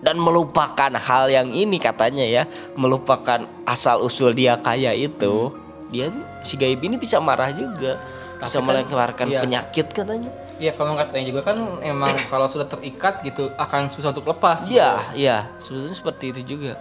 dan 0.00 0.16
melupakan 0.16 0.94
hal 0.96 1.28
yang 1.28 1.52
ini 1.52 1.76
katanya 1.76 2.24
ya 2.24 2.42
melupakan 2.78 3.44
asal 3.68 4.00
usul 4.00 4.32
dia 4.32 4.56
kaya 4.56 4.96
itu 4.96 5.52
dia 5.92 6.08
si 6.46 6.56
gaib 6.56 6.80
ini 6.80 6.96
bisa 6.96 7.20
marah 7.20 7.52
juga 7.52 8.00
bisa 8.40 8.62
kan, 8.62 8.64
mengeluarkan 8.64 9.26
iya. 9.28 9.40
penyakit 9.44 9.86
katanya 9.92 10.32
Iya 10.60 10.76
kalau 10.76 10.92
katanya 10.92 11.24
juga 11.24 11.40
kan 11.40 11.56
emang 11.80 12.12
kalau 12.32 12.44
sudah 12.44 12.68
terikat 12.68 13.24
gitu 13.24 13.48
akan 13.56 13.88
susah 13.88 14.12
untuk 14.12 14.28
lepas. 14.28 14.68
gitu. 14.68 14.76
iya 14.76 14.92
iya 15.16 15.36
sebetulnya 15.56 15.96
seperti 15.96 16.24
itu 16.36 16.40
juga 16.56 16.76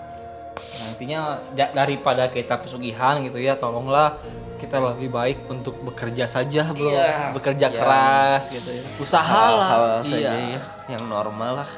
Nantinya 0.79 1.19
ja- 1.53 1.71
daripada 1.71 2.27
kita 2.27 2.57
pesugihan 2.57 3.19
gitu 3.19 3.37
ya, 3.37 3.55
tolonglah 3.55 4.19
kita 4.55 4.75
lebih 4.75 5.07
baik 5.09 5.47
untuk 5.47 5.79
bekerja 5.81 6.27
saja 6.27 6.67
bro, 6.69 6.91
Iya. 6.91 7.31
bekerja 7.31 7.67
Iya. 7.67 7.75
keras 7.75 8.43
gitu 8.49 8.69
ya. 8.69 8.83
Usahalah. 8.97 9.69
hal 9.69 9.83
Iya. 9.83 10.03
saja 10.03 10.33
ya 10.35 10.61
yang 10.89 11.03
normal 11.07 11.63
lah 11.63 11.71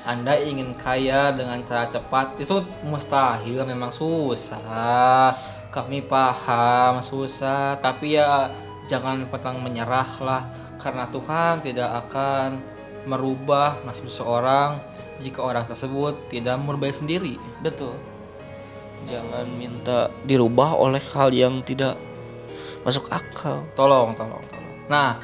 Anda 0.00 0.32
ingin 0.34 0.72
kaya 0.76 1.28
dengan 1.30 1.60
cara 1.62 1.84
cepat 1.84 2.36
itu 2.36 2.56
mustahil 2.82 3.60
memang 3.64 3.92
susah. 3.92 5.36
Kami 5.68 6.02
paham 6.02 6.98
susah, 6.98 7.76
tapi 7.78 8.16
ya 8.16 8.48
jangan 8.88 9.28
petang 9.28 9.60
menyerah 9.60 10.08
lah 10.18 10.42
karena 10.76 11.04
Tuhan 11.06 11.60
tidak 11.60 12.08
akan 12.08 12.58
merubah 13.08 13.80
nasib 13.84 14.08
seseorang 14.08 14.80
jika 15.20 15.40
orang 15.44 15.64
tersebut 15.68 16.16
tidak 16.32 16.56
merubah 16.60 16.92
sendiri. 16.92 17.36
betul 17.60 17.96
jangan 19.08 19.48
minta 19.48 20.12
dirubah 20.28 20.76
oleh 20.76 21.00
hal 21.16 21.32
yang 21.32 21.64
tidak 21.64 21.96
masuk 22.84 23.08
akal 23.08 23.64
Tolong, 23.76 24.12
tolong, 24.16 24.40
tolong. 24.48 24.76
Nah, 24.88 25.20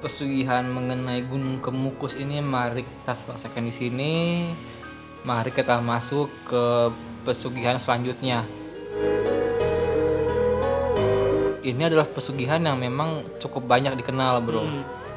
pesugihan 0.00 0.64
mengenai 0.66 1.24
Gunung 1.24 1.60
Kemukus 1.60 2.16
ini 2.16 2.40
mari 2.40 2.84
kita 2.84 3.12
selesaikan 3.16 3.64
di 3.64 3.74
sini. 3.74 4.14
Mari 5.26 5.50
kita 5.50 5.82
masuk 5.82 6.30
ke 6.46 6.64
pesugihan 7.26 7.76
selanjutnya. 7.76 8.46
Ini 11.66 11.82
adalah 11.90 12.06
pesugihan 12.06 12.62
yang 12.62 12.78
memang 12.78 13.26
cukup 13.42 13.66
banyak 13.66 13.98
dikenal, 13.98 14.38
Bro. 14.38 14.62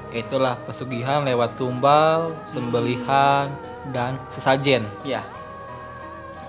Itulah 0.09 0.57
pesugihan 0.65 1.21
lewat 1.21 1.57
tumbal, 1.57 2.33
sembelihan, 2.49 3.53
dan 3.93 4.17
sesajen. 4.29 4.89
ya 5.05 5.21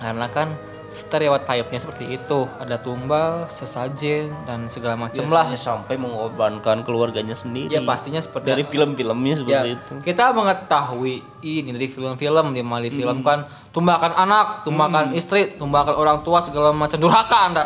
Karena 0.01 0.25
kan 0.33 0.57
stereotipnya 0.91 1.79
seperti 1.79 2.19
itu, 2.19 2.39
ada 2.59 2.75
tumbal, 2.75 3.47
sesajen, 3.47 4.33
dan 4.43 4.67
segala 4.67 4.99
macam 4.99 5.23
lah. 5.31 5.47
Sampai 5.55 5.95
mengorbankan 5.95 6.83
keluarganya 6.83 7.37
sendiri. 7.37 7.71
Ya 7.71 7.79
pastinya 7.85 8.19
seperti 8.19 8.51
dari 8.51 8.63
film-filmnya 8.67 9.35
seperti 9.39 9.69
Ya, 9.71 9.77
itu. 9.79 9.93
kita 10.03 10.35
mengetahui 10.35 11.23
ini 11.45 11.69
dari 11.71 11.87
film-film 11.87 12.51
di 12.51 12.61
mana 12.65 12.83
di 12.83 12.91
film 12.91 13.23
kan 13.23 13.47
tumbakan 13.71 14.11
anak, 14.11 14.67
tumbakan 14.67 15.15
istri, 15.15 15.55
tumbakan 15.55 15.95
orang 15.95 16.19
tua 16.27 16.43
segala 16.43 16.75
macam 16.75 16.99
durhaka 16.99 17.37
anda. 17.47 17.65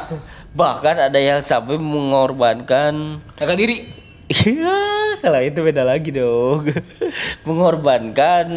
Bahkan 0.55 1.11
ada 1.11 1.19
yang 1.19 1.41
sampai 1.43 1.75
mengorbankan 1.75 3.19
Jaga 3.35 3.57
diri. 3.57 4.04
Iya, 4.25 4.77
kalau 5.21 5.37
itu 5.37 5.59
beda 5.61 5.85
lagi 5.85 6.09
dong. 6.09 6.65
mengorbankan 7.47 8.47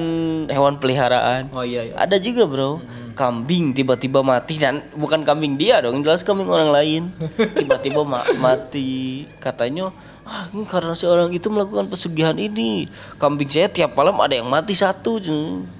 hewan 0.48 0.80
peliharaan. 0.80 1.52
Oh 1.52 1.60
iya 1.60 1.92
iya. 1.92 1.94
Ada 1.96 2.16
juga, 2.16 2.48
Bro. 2.48 2.80
Kambing 3.12 3.74
tiba-tiba 3.74 4.22
mati 4.24 4.56
dan 4.56 4.80
bukan 4.94 5.26
kambing 5.26 5.58
dia 5.58 5.82
dong, 5.82 6.00
jelas 6.00 6.24
kambing 6.24 6.48
orang 6.48 6.70
lain. 6.70 7.02
Tiba-tiba 7.60 8.06
ma- 8.06 8.30
mati. 8.38 9.26
Katanya, 9.42 9.90
ah, 10.22 10.46
ini 10.54 10.64
karena 10.64 10.94
seorang 10.94 11.34
itu 11.34 11.50
melakukan 11.50 11.90
pesugihan 11.90 12.38
ini. 12.38 12.86
Kambing 13.18 13.50
saya 13.50 13.66
tiap 13.68 13.92
malam 13.98 14.16
ada 14.22 14.38
yang 14.38 14.46
mati 14.46 14.72
satu. 14.72 15.18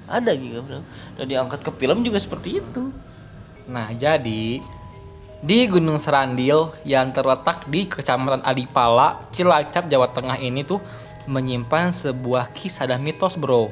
Ada 0.05 0.35
juga, 0.35 0.59
Bro. 0.61 0.79
Dan 1.17 1.25
diangkat 1.31 1.63
ke 1.63 1.71
film 1.79 2.03
juga 2.03 2.19
seperti 2.19 2.59
itu. 2.61 2.91
Nah 3.69 3.93
jadi 3.93 4.59
di 5.39 5.67
Gunung 5.71 5.97
Serandil 5.99 6.75
yang 6.83 7.15
terletak 7.15 7.67
di 7.71 7.87
Kecamatan 7.87 8.43
Adipala, 8.43 9.23
Cilacap, 9.31 9.87
Jawa 9.87 10.11
Tengah 10.11 10.35
ini 10.39 10.67
tuh 10.67 10.83
menyimpan 11.31 11.95
sebuah 11.95 12.51
kisah 12.51 12.89
dan 12.89 12.99
mitos, 12.99 13.39
bro. 13.39 13.71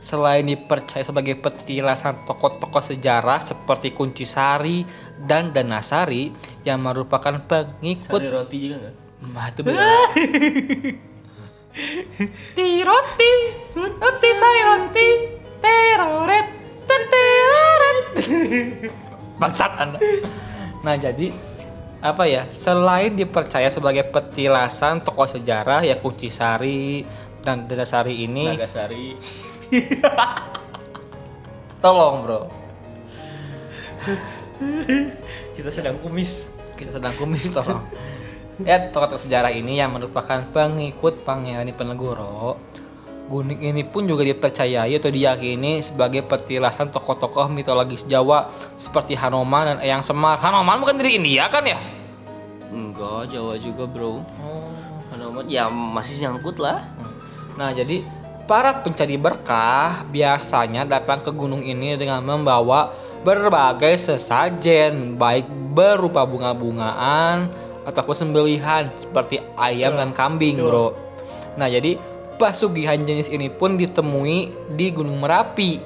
Selain 0.00 0.40
dipercaya 0.40 1.04
sebagai 1.04 1.36
petilasan 1.36 2.24
tokoh-tokoh 2.24 2.80
sejarah 2.80 3.44
seperti 3.44 3.92
Kunci 3.92 4.24
Sari 4.24 4.86
dan 5.20 5.52
Danasari 5.52 6.32
yang 6.64 6.80
merupakan 6.80 7.36
pengikut 7.44 8.20
roti 8.32 8.56
juga 8.64 8.76
nggak? 8.80 8.94
Mah 9.28 9.46
itu 9.52 9.60
beda. 9.60 9.84
Ti 12.56 12.68
roti, 12.80 13.32
roti 13.76 14.30
saya 14.32 14.62
roti, 14.72 15.08
teroret. 15.60 16.48
Bangsat 19.40 19.72
anda. 19.80 19.96
Nah 20.80 20.96
jadi 20.96 21.36
apa 22.00 22.24
ya? 22.24 22.48
Selain 22.56 23.12
dipercaya 23.12 23.68
sebagai 23.68 24.08
petilasan 24.08 25.04
tokoh 25.04 25.28
sejarah 25.28 25.84
ya 25.84 26.00
Kunci 26.00 26.32
Sari 26.32 27.04
dan 27.44 27.68
Danasari 27.68 28.24
ini, 28.24 28.56
Nagasari. 28.56 29.08
tolong 31.84 32.24
bro, 32.24 32.40
Kita 35.56 35.70
sedang 35.72 35.96
kumis. 36.00 36.44
kita 36.76 36.96
sedang 36.96 37.12
kumis 37.20 37.48
tolong. 37.52 37.84
Ya 38.64 38.92
tokoh 38.92 39.16
sejarah 39.16 39.52
ini 39.52 39.80
yang 39.80 39.96
merupakan 39.96 40.44
pengikut 40.52 41.24
Pangeran 41.24 41.68
Diponegoro 41.68 42.60
Gunung 43.30 43.62
ini 43.62 43.86
pun 43.86 44.10
juga 44.10 44.26
dipercayai 44.26 44.90
atau 44.90 45.06
diyakini 45.06 45.78
sebagai 45.78 46.26
petilasan 46.26 46.90
tokoh-tokoh 46.90 47.46
mitologis 47.46 48.02
Jawa 48.02 48.50
seperti 48.74 49.14
Hanoman 49.14 49.70
dan 49.70 49.78
Eyang 49.78 50.02
Semar. 50.02 50.42
Hanoman 50.42 50.82
bukan 50.82 50.98
dari 50.98 51.14
India 51.14 51.46
kan 51.46 51.62
ya? 51.62 51.78
Enggak, 52.74 53.30
Jawa 53.30 53.54
juga, 53.54 53.86
Bro. 53.86 54.26
Hanoman 55.14 55.46
ya 55.46 55.70
masih 55.70 56.18
nyangkut 56.18 56.58
lah. 56.58 56.82
Nah, 57.54 57.70
jadi 57.70 58.02
para 58.50 58.82
pencari 58.82 59.14
berkah 59.14 60.02
biasanya 60.10 60.82
datang 60.82 61.22
ke 61.22 61.30
gunung 61.30 61.62
ini 61.62 61.94
dengan 61.94 62.26
membawa 62.26 62.90
berbagai 63.22 63.94
sesajen, 64.10 65.14
baik 65.14 65.46
berupa 65.70 66.26
bunga-bungaan 66.26 67.46
ataupun 67.86 68.14
sembelihan 68.26 68.90
seperti 68.98 69.38
ayam 69.54 69.94
dan 69.94 70.10
kambing, 70.10 70.58
Bro. 70.58 70.98
Nah, 71.54 71.70
jadi 71.70 71.94
pesugihan 72.40 72.96
jenis 72.96 73.28
ini 73.28 73.52
pun 73.52 73.76
ditemui 73.76 74.48
di 74.72 74.86
Gunung 74.88 75.20
Merapi. 75.20 75.76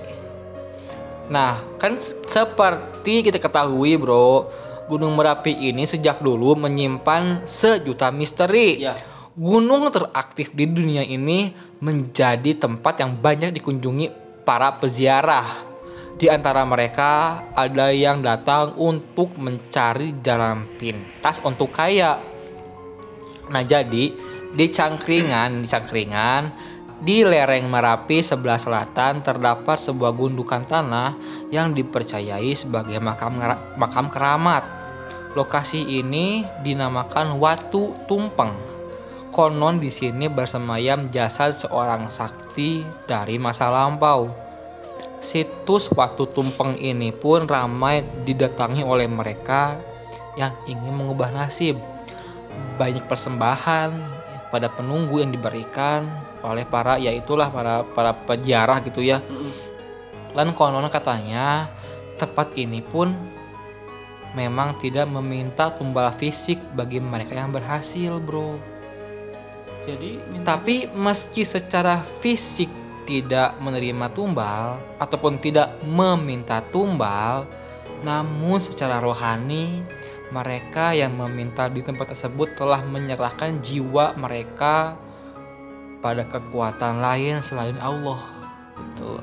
Nah, 1.27 1.67
kan 1.83 1.99
seperti 2.31 3.27
kita 3.27 3.43
ketahui, 3.43 3.99
Bro, 3.99 4.47
Gunung 4.87 5.19
Merapi 5.19 5.51
ini 5.51 5.83
sejak 5.83 6.23
dulu 6.23 6.55
menyimpan 6.55 7.43
sejuta 7.51 8.15
misteri. 8.15 8.79
Ya. 8.79 8.95
Gunung 9.35 9.91
teraktif 9.91 10.55
di 10.55 10.71
dunia 10.71 11.03
ini 11.03 11.51
menjadi 11.83 12.55
tempat 12.55 13.03
yang 13.03 13.19
banyak 13.19 13.51
dikunjungi 13.51 14.15
para 14.47 14.79
peziarah. 14.79 15.75
Di 16.15 16.31
antara 16.31 16.63
mereka 16.63 17.43
ada 17.59 17.91
yang 17.91 18.23
datang 18.23 18.79
untuk 18.79 19.35
mencari 19.35 20.15
jalan 20.23 20.63
pintas 20.79 21.43
untuk 21.43 21.75
kaya. 21.75 22.23
Nah, 23.51 23.67
jadi 23.67 24.15
di 24.55 24.71
Cangkringan, 24.71 25.63
di 25.63 25.69
Cangkringan, 25.69 26.43
di 27.03 27.27
lereng 27.27 27.67
Merapi 27.67 28.23
sebelah 28.23 28.57
selatan 28.57 29.21
terdapat 29.21 29.77
sebuah 29.77 30.15
gundukan 30.15 30.63
tanah 30.63 31.19
yang 31.51 31.75
dipercayai 31.75 32.55
sebagai 32.55 32.97
makam 33.03 33.43
makam 33.75 34.07
keramat. 34.09 34.63
Lokasi 35.35 35.83
ini 35.83 36.47
dinamakan 36.63 37.35
Watu 37.43 38.07
Tumpeng. 38.07 38.55
Konon 39.35 39.83
di 39.83 39.91
sini 39.91 40.31
bersemayam 40.31 41.11
jasad 41.11 41.59
seorang 41.59 42.07
sakti 42.07 42.87
dari 43.11 43.35
masa 43.43 43.67
lampau. 43.67 44.31
Situs 45.19 45.91
Watu 45.91 46.31
Tumpeng 46.31 46.79
ini 46.79 47.11
pun 47.11 47.51
ramai 47.51 48.07
didatangi 48.23 48.87
oleh 48.87 49.11
mereka 49.11 49.75
yang 50.39 50.55
ingin 50.71 50.95
mengubah 50.95 51.35
nasib. 51.35 51.83
Banyak 52.79 53.11
persembahan 53.11 54.14
pada 54.55 54.71
penunggu 54.71 55.19
yang 55.19 55.35
diberikan 55.35 56.07
oleh 56.47 56.63
para 56.63 56.95
ya 56.95 57.11
itulah 57.11 57.51
para 57.51 57.83
para 57.83 58.15
peziarah 58.15 58.79
gitu 58.87 59.03
ya. 59.03 59.19
Dan 60.31 60.55
konon 60.55 60.87
katanya 60.87 61.67
tempat 62.15 62.55
ini 62.55 62.79
pun 62.79 63.11
memang 64.39 64.79
tidak 64.79 65.11
meminta 65.11 65.75
tumbal 65.75 66.15
fisik 66.15 66.63
bagi 66.71 67.03
mereka 67.03 67.35
yang 67.35 67.51
berhasil, 67.51 68.23
Bro. 68.23 68.63
Jadi 69.91 70.23
minta 70.31 70.55
Tapi 70.55 70.87
meski 70.95 71.43
secara 71.43 71.99
fisik 72.23 72.71
tidak 73.11 73.59
menerima 73.59 74.07
tumbal 74.15 74.79
ataupun 75.03 75.43
tidak 75.43 75.83
meminta 75.83 76.63
tumbal, 76.71 77.51
namun 78.07 78.63
secara 78.63 79.03
rohani 79.03 79.83
mereka 80.35 80.91
yang 80.91 81.15
meminta 81.15 81.71
di 81.71 81.79
tempat 81.79 82.11
tersebut 82.11 82.59
telah 82.59 82.83
menyerahkan 82.83 83.63
jiwa 83.63 84.19
mereka 84.19 84.99
pada 86.03 86.27
kekuatan 86.27 86.99
lain 86.99 87.39
selain 87.47 87.79
Allah. 87.79 88.19
Betul. 88.75 89.23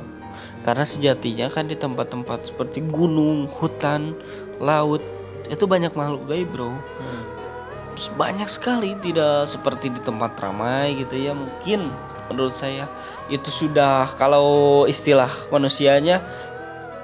Karena 0.64 0.88
sejatinya 0.88 1.52
kan 1.52 1.68
di 1.68 1.76
tempat-tempat 1.76 2.56
seperti 2.56 2.80
gunung, 2.88 3.52
hutan, 3.60 4.16
laut 4.64 5.04
itu 5.52 5.68
banyak 5.68 5.92
makhluk 5.92 6.32
gaib, 6.32 6.48
Bro. 6.48 6.72
Terus 7.92 8.08
banyak 8.16 8.48
sekali 8.48 8.96
tidak 9.04 9.52
seperti 9.52 9.92
di 9.92 10.00
tempat 10.00 10.40
ramai 10.40 10.96
gitu 10.96 11.12
ya. 11.20 11.36
Mungkin 11.36 11.92
menurut 12.32 12.56
saya 12.56 12.88
itu 13.28 13.52
sudah 13.52 14.16
kalau 14.16 14.88
istilah 14.88 15.28
manusianya 15.52 16.24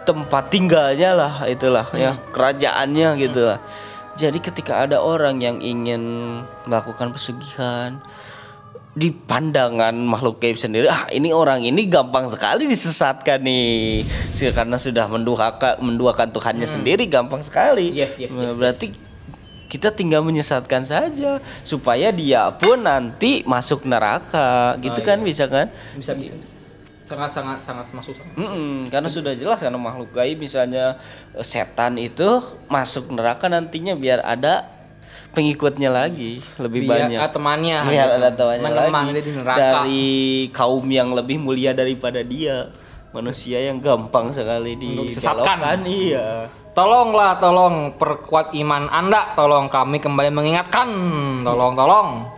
tempat 0.08 0.48
tinggalnya 0.48 1.12
lah 1.12 1.34
itulah 1.52 1.92
ya, 1.92 2.16
kerajaannya 2.32 3.10
gitu 3.20 3.52
lah. 3.52 3.60
Jadi 4.18 4.42
ketika 4.42 4.82
ada 4.82 4.98
orang 4.98 5.38
yang 5.38 5.62
ingin 5.62 6.02
melakukan 6.66 7.14
pesugihan 7.14 8.02
di 8.98 9.14
pandangan 9.14 9.94
makhluk 9.94 10.42
gaib 10.42 10.58
sendiri 10.58 10.90
ah 10.90 11.06
ini 11.14 11.30
orang 11.30 11.62
ini 11.62 11.86
gampang 11.86 12.26
sekali 12.26 12.66
disesatkan 12.66 13.46
nih. 13.46 14.02
Karena 14.58 14.82
sudah 14.82 15.06
menduakan 15.06 15.86
menduakan 15.86 16.34
Tuhannya 16.34 16.66
sendiri 16.66 17.06
gampang 17.06 17.46
sekali. 17.46 17.94
Yes, 17.94 18.18
yes, 18.18 18.34
Nah, 18.34 18.58
berarti 18.58 18.98
kita 19.70 19.94
tinggal 19.94 20.26
menyesatkan 20.26 20.82
saja 20.82 21.38
supaya 21.62 22.10
dia 22.10 22.50
pun 22.58 22.82
nanti 22.82 23.46
masuk 23.46 23.86
neraka. 23.86 24.82
Gitu 24.82 24.98
kan 25.06 25.22
bisa 25.22 25.46
kan? 25.46 25.70
Bisa 25.94 26.18
bisa. 26.18 26.57
Sangat 27.08 27.32
sangat 27.32 27.58
sangat 27.64 27.88
masuk 27.96 28.14
sangat. 28.20 28.36
Mm-mm, 28.36 28.92
karena 28.92 29.08
sudah 29.08 29.34
jelas 29.34 29.64
karena 29.64 29.80
makhluk 29.80 30.12
gaib 30.12 30.44
misalnya 30.44 31.00
eh, 31.32 31.46
setan 31.46 31.96
itu 31.96 32.44
masuk 32.68 33.16
neraka 33.16 33.48
nantinya 33.48 33.96
biar 33.96 34.20
ada 34.28 34.68
pengikutnya 35.32 35.88
lagi 35.88 36.44
lebih 36.60 36.84
Biar 36.84 37.08
banyak 37.08 37.20
temannya. 37.32 37.78
Biar 37.88 38.10
ada 38.20 38.30
temannya 38.36 38.64
Menemani 38.68 39.12
lagi 39.16 39.24
di 39.24 39.32
neraka. 39.32 39.60
dari 39.60 40.06
kaum 40.52 40.84
yang 40.92 41.16
lebih 41.16 41.40
mulia 41.40 41.72
daripada 41.72 42.20
dia 42.20 42.68
manusia 43.16 43.64
yang 43.64 43.80
gampang 43.80 44.36
sekali 44.36 44.76
disesatkan. 44.76 45.88
iya 45.88 46.52
Tolonglah, 46.78 47.42
tolong 47.42 47.98
perkuat 47.98 48.54
iman 48.54 48.86
Anda. 48.94 49.34
Tolong 49.34 49.66
kami 49.66 49.98
kembali 49.98 50.30
mengingatkan. 50.30 50.86
Tolong, 51.42 51.74
tolong. 51.74 52.30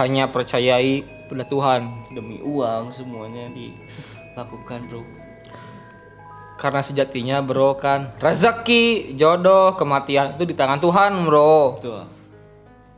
Hanya 0.00 0.32
percayai 0.32 1.04
pada 1.34 1.50
Tuhan. 1.50 1.80
demi 2.14 2.38
uang 2.38 2.94
semuanya 2.94 3.50
dilakukan 3.50 4.86
bro 4.86 5.02
Karena 6.54 6.80
sejatinya 6.86 7.42
bro 7.42 7.74
kan 7.74 8.14
rezeki, 8.22 9.18
jodoh, 9.18 9.74
kematian 9.74 10.38
itu 10.38 10.46
di 10.46 10.54
tangan 10.54 10.78
Tuhan 10.78 11.26
bro. 11.26 11.82
tuh 11.82 12.06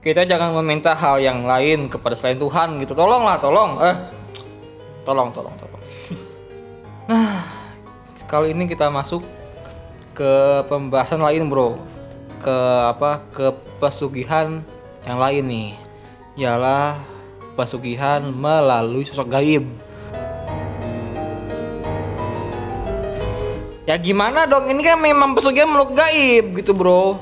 Kita 0.05 0.23
jangan 0.23 0.55
meminta 0.63 0.93
hal 0.95 1.19
yang 1.19 1.49
lain 1.49 1.91
kepada 1.91 2.15
selain 2.15 2.39
Tuhan 2.39 2.79
gitu. 2.79 2.95
Tolonglah, 2.95 3.43
tolong. 3.43 3.81
Eh, 3.83 3.97
tolong, 5.03 5.33
tolong, 5.33 5.57
tolong. 5.57 5.83
Nah, 7.07 7.43
kali 8.27 8.51
ini 8.51 8.67
kita 8.67 8.91
masuk 8.91 9.23
ke 10.15 10.63
pembahasan 10.71 11.23
lain 11.23 11.51
bro. 11.51 11.75
Ke 12.39 12.57
apa? 12.87 13.25
Ke 13.35 13.51
pesugihan 13.83 14.63
yang 15.03 15.19
lain 15.19 15.45
nih. 15.47 15.71
Ialah 16.37 17.16
pesugihan 17.57 18.21
melalui 18.29 19.03
sosok 19.03 19.33
gaib. 19.33 19.65
Ya 23.87 23.95
gimana 23.97 24.45
dong? 24.45 24.67
Ini 24.67 24.83
kan 24.83 24.99
memang 24.99 25.33
pesugihan 25.33 25.71
meluk 25.71 25.95
gaib 25.95 26.55
gitu 26.55 26.75
bro. 26.75 27.19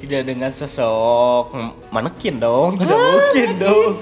tidak 0.00 0.26
dengan 0.26 0.50
sosok 0.50 1.54
manekin 1.92 2.40
dong 2.40 2.74
tidak 2.74 2.98
mungkin 2.98 3.48
dong 3.60 3.92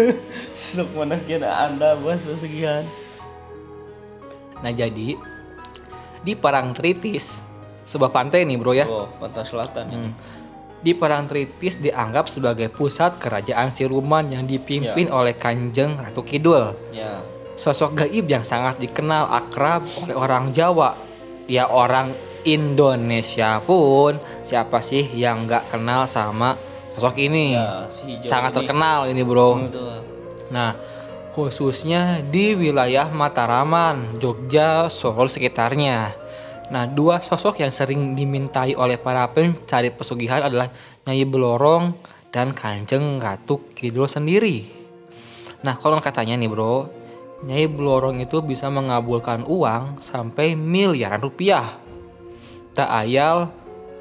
sosok 0.56 0.88
manekin 0.96 1.44
anda 1.44 1.98
bos 1.98 2.22
pesugihan 2.22 2.86
Nah 4.58 4.72
jadi 4.72 5.18
di 6.18 6.32
Parangtritis 6.32 7.42
sebuah 7.84 8.08
pantai 8.08 8.46
nih 8.48 8.56
bro 8.56 8.72
ya. 8.72 8.86
oh 8.88 9.10
pantai 9.20 9.44
selatan 9.44 9.84
Hmm. 9.90 10.12
Di 10.78 10.94
Parangtritis 10.94 11.82
dianggap 11.82 12.30
sebagai 12.30 12.70
pusat 12.70 13.18
kerajaan 13.18 13.74
Siluman 13.74 14.30
yang 14.30 14.46
dipimpin 14.46 15.10
oleh 15.10 15.34
Kanjeng 15.34 15.98
Ratu 15.98 16.22
Kidul. 16.22 16.70
ya 16.94 17.18
Sosok 17.58 18.06
gaib 18.06 18.30
yang 18.30 18.46
sangat 18.46 18.78
dikenal 18.78 19.26
akrab 19.34 19.82
oleh 19.98 20.14
orang 20.14 20.54
Jawa. 20.54 20.94
Ya 21.50 21.66
orang 21.66 22.14
Indonesia 22.46 23.58
pun 23.58 24.22
siapa 24.46 24.78
sih 24.78 25.02
yang 25.10 25.50
nggak 25.50 25.74
kenal 25.74 26.06
sama 26.06 26.54
sosok 26.94 27.18
ini? 27.18 27.58
Ya, 27.58 27.90
si 27.90 28.14
sangat 28.22 28.54
ini. 28.54 28.56
terkenal 28.62 29.10
ini 29.10 29.22
bro. 29.26 29.58
Nah, 30.54 30.78
khususnya 31.34 32.22
di 32.22 32.54
wilayah 32.54 33.10
Mataraman, 33.10 34.22
Jogja, 34.22 34.86
Solo 34.86 35.26
sekitarnya. 35.26 36.14
Nah, 36.68 36.84
dua 36.84 37.24
sosok 37.24 37.64
yang 37.64 37.72
sering 37.72 38.12
dimintai 38.12 38.76
oleh 38.76 39.00
para 39.00 39.24
pencari 39.32 39.88
pesugihan 39.88 40.44
adalah 40.44 40.68
Nyai 41.08 41.24
Belorong 41.24 41.96
dan 42.28 42.52
Kanjeng 42.52 43.16
Ratu 43.16 43.72
Kidul 43.72 44.04
sendiri. 44.04 44.68
Nah, 45.64 45.80
konon 45.80 46.04
katanya 46.04 46.36
nih, 46.36 46.52
Bro, 46.52 46.92
Nyai 47.48 47.72
Belorong 47.72 48.20
itu 48.20 48.44
bisa 48.44 48.68
mengabulkan 48.68 49.48
uang 49.48 50.04
sampai 50.04 50.52
miliaran 50.52 51.24
rupiah. 51.24 51.80
Tak 52.76 52.90
ayal, 52.92 53.48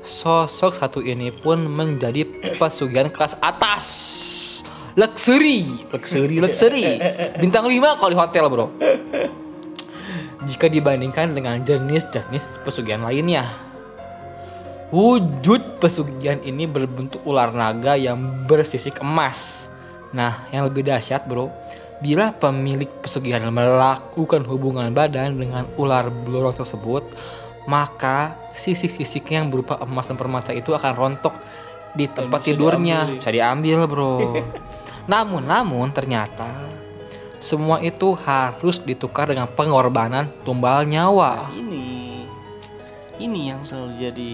sosok 0.04 0.76
satu 0.76 1.00
ini 1.00 1.32
pun 1.32 1.72
menjadi 1.72 2.28
pesugihan 2.60 3.08
kelas 3.08 3.40
atas 3.40 3.86
luxury, 5.00 5.88
luxury, 5.88 6.44
luxury. 6.44 7.00
Bintang 7.40 7.64
5 7.64 7.96
kalau 7.96 8.12
di 8.12 8.18
hotel, 8.20 8.44
Bro. 8.52 8.66
Jika 10.48 10.72
dibandingkan 10.72 11.36
dengan 11.36 11.60
jenis-jenis 11.60 12.64
pesugihan 12.64 13.04
lainnya. 13.04 13.52
Wujud 14.88 15.84
pesugihan 15.84 16.40
ini 16.40 16.64
berbentuk 16.64 17.20
ular 17.28 17.52
naga 17.52 18.00
yang 18.00 18.48
bersisik 18.48 19.04
emas. 19.04 19.68
Nah, 20.16 20.48
yang 20.56 20.64
lebih 20.64 20.88
dahsyat, 20.88 21.28
Bro, 21.28 21.52
bila 22.00 22.32
pemilik 22.32 22.88
pesugihan 23.04 23.44
melakukan 23.52 24.48
hubungan 24.48 24.88
badan 24.96 25.36
dengan 25.36 25.68
ular 25.76 26.08
blorong 26.08 26.56
tersebut, 26.56 27.04
maka 27.68 28.40
sisik-sisik 28.56 29.28
yang 29.28 29.52
berupa 29.52 29.76
emas 29.84 30.08
dan 30.08 30.16
permata 30.16 30.56
itu 30.56 30.72
akan 30.72 30.94
rontok 30.96 31.36
di 31.92 32.08
tempat 32.08 32.48
tidurnya. 32.48 33.12
diambil. 33.12 33.20
Bisa 33.20 33.32
diambil, 33.36 33.78
Bro. 33.92 34.16
namun, 35.12 35.44
namun 35.44 35.92
ternyata 35.92 36.77
semua 37.38 37.78
itu 37.80 38.18
harus 38.18 38.82
ditukar 38.82 39.30
dengan 39.30 39.46
pengorbanan 39.48 40.30
tumbal 40.42 40.84
nyawa. 40.84 41.54
ini 41.54 42.26
ini 43.18 43.50
yang 43.50 43.62
selalu 43.62 43.94
jadi 43.98 44.34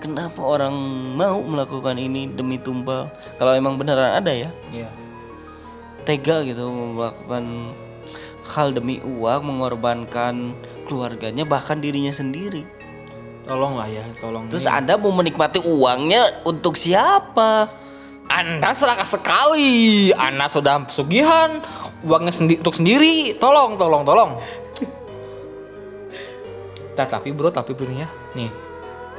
kenapa 0.00 0.40
orang 0.40 0.72
mau 1.16 1.40
melakukan 1.40 1.96
ini 1.96 2.28
demi 2.28 2.56
tumbal 2.56 3.08
kalau 3.36 3.52
emang 3.52 3.76
beneran 3.76 4.20
ada 4.20 4.32
ya 4.32 4.50
Iya. 4.68 4.88
tega 6.04 6.44
gitu 6.44 6.68
melakukan 6.68 7.72
hal 8.44 8.72
demi 8.72 9.00
uang 9.00 9.40
mengorbankan 9.48 10.52
keluarganya 10.84 11.44
bahkan 11.44 11.80
dirinya 11.80 12.12
sendiri 12.12 12.64
Tolonglah 13.44 13.84
ya, 13.92 14.04
tolong. 14.24 14.48
terus 14.48 14.64
nih. 14.64 14.72
anda 14.72 14.96
mau 14.96 15.12
menikmati 15.12 15.60
uangnya 15.60 16.40
untuk 16.44 16.76
siapa 16.76 17.68
Anda 18.24 18.72
serakah 18.72 19.04
sekali. 19.04 20.08
Anda 20.16 20.48
sudah 20.48 20.80
pesugihan, 20.88 21.60
uangnya 22.04 22.32
sendi 22.32 22.60
untuk 22.60 22.76
sendiri. 22.76 23.34
Tolong, 23.40 23.80
tolong, 23.80 24.04
tolong. 24.04 24.30
Nah, 26.94 27.06
tapi 27.10 27.34
bro, 27.34 27.50
tapi 27.50 27.74
bro 27.74 27.90
nih 27.90 28.06
ya, 28.06 28.08
nih 28.38 28.50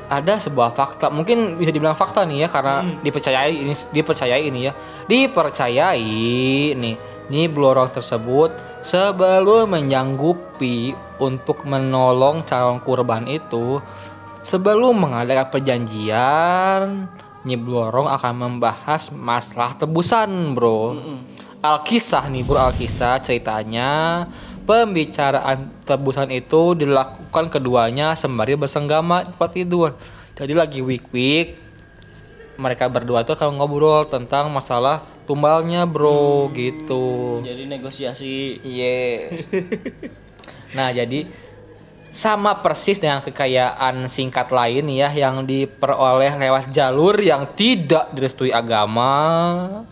ada 0.06 0.38
sebuah 0.38 0.72
fakta, 0.72 1.10
mungkin 1.10 1.58
bisa 1.58 1.74
dibilang 1.74 1.98
fakta 1.98 2.24
nih 2.24 2.46
ya, 2.46 2.48
karena 2.48 2.86
dipercayai 3.02 3.52
ini, 3.52 3.74
dipercayai 3.74 4.44
ini 4.48 4.60
ya, 4.70 4.74
dipercayai 5.10 6.78
nih, 6.78 6.96
nih 7.28 7.46
blorong 7.50 7.90
tersebut 7.90 8.54
sebelum 8.86 9.74
menyanggupi 9.74 10.94
untuk 11.18 11.66
menolong 11.66 12.46
calon 12.46 12.78
kurban 12.80 13.26
itu, 13.26 13.82
sebelum 14.46 15.10
mengadakan 15.10 15.50
perjanjian, 15.50 17.10
Nyi 17.46 17.58
Blorong 17.62 18.10
akan 18.10 18.34
membahas 18.34 19.14
masalah 19.14 19.78
tebusan, 19.78 20.58
bro. 20.58 20.98
Alkisah 21.66 22.30
nih, 22.30 22.46
bro, 22.46 22.62
Alkisah 22.62 23.18
ceritanya 23.26 24.24
pembicaraan 24.70 25.70
tebusan 25.86 26.30
itu 26.30 26.78
dilakukan 26.78 27.50
keduanya 27.50 28.14
sembari 28.14 28.54
bersenggama 28.54 29.26
di 29.26 29.34
tempat 29.34 29.52
tidur. 29.54 29.90
Jadi 30.38 30.54
lagi 30.54 30.80
week-week 30.86 31.66
mereka 32.56 32.88
berdua 32.88 33.28
tuh 33.28 33.36
akan 33.36 33.60
ngobrol 33.60 34.08
tentang 34.08 34.48
masalah 34.54 35.04
tumbalnya, 35.28 35.84
bro, 35.84 36.48
gitu. 36.54 37.42
jadi 37.44 37.66
negosiasi 37.66 38.62
Yes. 38.64 39.50
nah, 40.78 40.94
jadi 40.94 41.28
sama 42.16 42.64
persis 42.64 42.96
dengan 42.96 43.20
kekayaan 43.20 44.08
singkat 44.08 44.48
lain 44.48 44.88
ya 44.88 45.12
yang 45.12 45.44
diperoleh 45.44 46.32
lewat 46.40 46.72
jalur 46.72 47.20
yang 47.20 47.44
tidak 47.60 48.08
direstui 48.16 48.56
agama. 48.56 49.84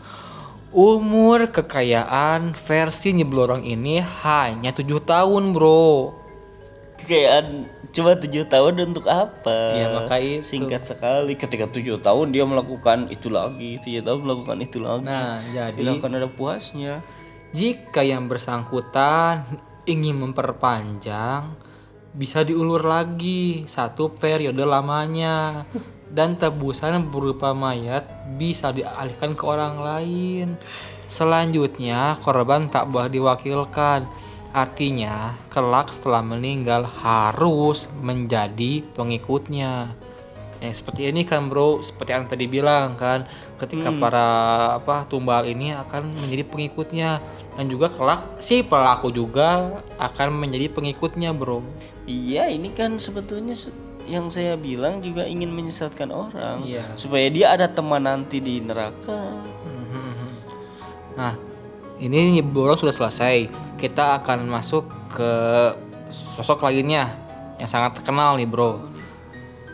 Umur 0.74 1.54
kekayaan 1.54 2.58
versi 2.58 3.14
Nyeblorong 3.14 3.62
ini 3.62 4.02
hanya 4.26 4.74
tujuh 4.74 5.06
tahun, 5.06 5.54
bro. 5.54 6.18
kekayaan 6.98 7.70
cuma 7.94 8.18
tujuh 8.18 8.50
tahun 8.50 8.90
untuk 8.90 9.06
apa 9.06 9.78
Ya, 9.78 9.92
maka 9.94 10.18
itu. 10.18 10.42
singkat 10.42 10.82
sekali 10.82 11.38
ketika 11.38 11.70
tujuh 11.70 12.02
tahun 12.02 12.34
dia 12.34 12.42
melakukan 12.42 13.12
itu 13.14 13.30
lagi 13.30 13.78
tujuh 13.86 14.02
tahun 14.02 14.20
melakukan 14.24 14.58
itu 14.64 14.82
lagi 14.82 15.06
Nah, 15.06 15.38
jadi 15.46 15.78
tidak 15.78 16.02
akan 16.02 16.18
ada 16.18 16.30
puasnya 16.32 17.06
Jika 17.54 18.02
yang 18.02 18.26
bersangkutan 18.26 19.46
ingin 19.86 20.18
memperpanjang, 20.18 21.54
bisa 22.16 22.42
diulur 22.42 22.82
lagi 22.82 23.68
satu 23.70 24.10
periode 24.10 24.64
lamanya 24.66 25.68
dan 26.14 26.38
tebusan 26.38 27.10
berupa 27.10 27.58
mayat 27.58 28.06
bisa 28.38 28.70
dialihkan 28.70 29.34
ke 29.34 29.44
orang 29.44 29.82
lain. 29.82 30.48
Selanjutnya, 31.10 32.22
korban 32.22 32.70
tak 32.70 32.94
boleh 32.94 33.10
diwakilkan. 33.10 34.06
Artinya, 34.54 35.34
kelak 35.50 35.90
setelah 35.90 36.22
meninggal 36.22 36.86
harus 36.86 37.90
menjadi 38.06 38.86
pengikutnya. 38.94 39.98
Ya, 40.62 40.72
seperti 40.72 41.12
ini 41.12 41.28
kan 41.28 41.52
bro, 41.52 41.84
seperti 41.84 42.16
yang 42.16 42.30
tadi 42.30 42.46
bilang 42.48 42.96
kan, 42.96 43.28
ketika 43.60 43.92
para 44.00 44.28
apa 44.80 45.04
tumbal 45.10 45.44
ini 45.44 45.76
akan 45.76 46.16
menjadi 46.24 46.48
pengikutnya 46.48 47.20
dan 47.60 47.66
juga 47.68 47.92
kelak 47.92 48.40
si 48.40 48.64
pelaku 48.64 49.12
juga 49.12 49.82
akan 50.00 50.40
menjadi 50.40 50.72
pengikutnya 50.72 51.36
bro. 51.36 51.60
iya 52.04 52.52
ini 52.52 52.72
kan 52.76 53.00
sebetulnya 53.00 53.56
se- 53.56 53.83
yang 54.04 54.28
saya 54.28 54.60
bilang 54.60 55.00
juga 55.00 55.24
ingin 55.24 55.48
menyesatkan 55.50 56.12
orang 56.12 56.64
Iya. 56.64 56.84
supaya 57.00 57.28
dia 57.32 57.56
ada 57.56 57.68
teman 57.68 58.04
nanti 58.04 58.44
di 58.44 58.60
neraka 58.60 59.40
Nah, 61.14 61.38
ini 62.02 62.42
borong 62.42 62.74
sudah 62.74 62.90
selesai. 62.90 63.46
Kita 63.78 64.18
akan 64.18 64.50
masuk 64.50 64.90
ke 65.14 65.32
sosok 66.10 66.66
lainnya 66.66 67.14
yang 67.62 67.70
sangat 67.70 68.02
terkenal 68.02 68.34
nih 68.34 68.50
bro. 68.50 68.82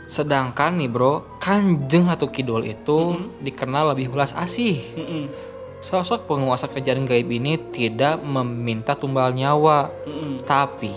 Sedangkan 0.04 0.76
nih 0.76 0.92
bro, 0.92 1.24
Kanjeng 1.40 2.12
Ratu 2.12 2.28
Kidul 2.28 2.68
itu 2.68 3.16
dikenal 3.40 3.96
lebih 3.96 4.12
belas 4.12 4.36
asih. 4.36 4.84
Mm-mm. 5.00 5.24
Sosok 5.80 6.28
penguasa 6.28 6.68
kerajaan 6.68 7.08
gaib 7.08 7.32
ini 7.32 7.56
tidak 7.72 8.20
meminta 8.20 9.00
tumbal 9.00 9.32
nyawa, 9.32 9.88
Mm-mm. 10.04 10.44
tapi 10.44 10.92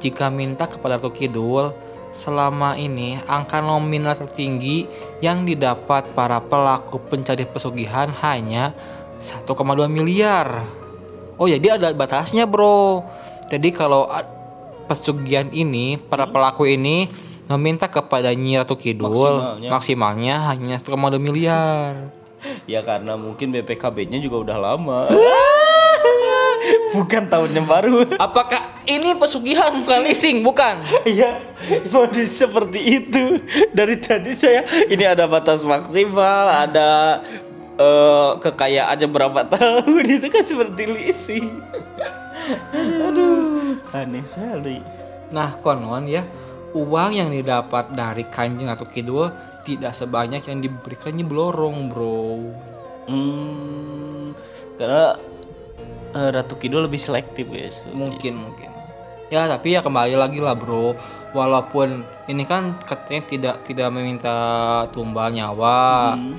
jika 0.00 0.32
minta 0.32 0.64
kepada 0.64 0.96
Ratu 0.96 1.12
Kidul, 1.12 1.76
selama 2.14 2.78
ini 2.78 3.18
angka 3.26 3.58
nominal 3.58 4.14
tertinggi 4.14 4.86
yang 5.18 5.42
didapat 5.42 6.14
para 6.14 6.38
pelaku 6.38 7.02
pencari 7.02 7.42
pesugihan 7.44 8.08
hanya 8.22 8.70
1,2 9.18 9.50
miliar. 9.90 10.62
Oh 11.34 11.50
jadi 11.50 11.74
ada 11.74 11.90
batasnya 11.90 12.46
bro. 12.46 13.02
Jadi 13.50 13.74
kalau 13.74 14.06
pesugihan 14.86 15.50
ini, 15.50 15.98
para 15.98 16.24
pelaku 16.30 16.70
ini 16.70 17.10
meminta 17.50 17.90
kepada 17.90 18.32
Nyi 18.32 18.56
Ratu 18.56 18.78
Kidul 18.78 19.12
Maksimalnya. 19.12 19.68
maksimalnya 19.68 20.34
hanya 20.48 20.76
1,2 20.80 21.20
miliar. 21.20 22.08
ya 22.70 22.80
karena 22.84 23.16
mungkin 23.16 23.52
BPKB-nya 23.52 24.20
juga 24.20 24.36
udah 24.44 24.58
lama 24.60 25.00
bukan 26.94 27.26
tahun 27.26 27.50
yang 27.50 27.66
baru 27.66 28.06
Apakah 28.16 28.62
ini 28.86 29.18
pesugihan 29.18 29.74
bukan 29.82 30.06
leasing? 30.06 30.46
Bukan. 30.46 30.86
Iya, 31.02 31.42
model 31.90 32.30
seperti 32.30 33.02
itu. 33.02 33.42
Dari 33.74 33.98
tadi 33.98 34.32
saya 34.32 34.62
ini 34.86 35.02
ada 35.02 35.26
batas 35.26 35.66
maksimal, 35.66 36.48
ada 36.48 37.20
eh 37.74 38.30
kekayaannya 38.38 39.08
berapa 39.10 39.40
tahun 39.50 40.04
itu 40.20 40.26
kan 40.30 40.44
seperti 40.46 40.82
leasing. 40.86 41.46
Aduh, 43.02 43.80
aneh 43.90 44.22
sekali. 44.22 44.78
Nah, 45.34 45.58
konon 45.58 46.06
ya, 46.06 46.22
uang 46.76 47.10
yang 47.16 47.28
didapat 47.32 47.90
dari 47.90 48.28
Kanjeng 48.28 48.70
atau 48.70 48.86
Kidul 48.86 49.32
tidak 49.64 49.96
sebanyak 49.96 50.44
yang 50.44 50.60
diberikan 50.60 51.16
Nyi 51.16 51.24
Blorong, 51.24 51.88
Bro. 51.88 52.52
Hmm, 53.08 54.36
karena 54.76 55.16
eh, 56.14 56.30
Ratu 56.30 56.54
Kidul 56.54 56.86
lebih 56.86 56.98
selektif 56.98 57.46
ya. 57.46 57.68
Mungkin, 57.90 58.34
mungkin. 58.38 58.70
Ya, 59.28 59.44
tapi 59.44 59.72
ya 59.72 59.80
kembali 59.80 60.14
lagi 60.14 60.38
lah, 60.38 60.54
Bro. 60.54 60.94
Walaupun 61.32 62.00
ini 62.26 62.44
kan 62.44 62.78
katanya 62.78 63.22
tidak 63.24 63.56
tidak 63.64 63.88
meminta 63.90 64.36
tumbal 64.88 65.28
nyawa. 65.28 66.14
Hmm, 66.14 66.38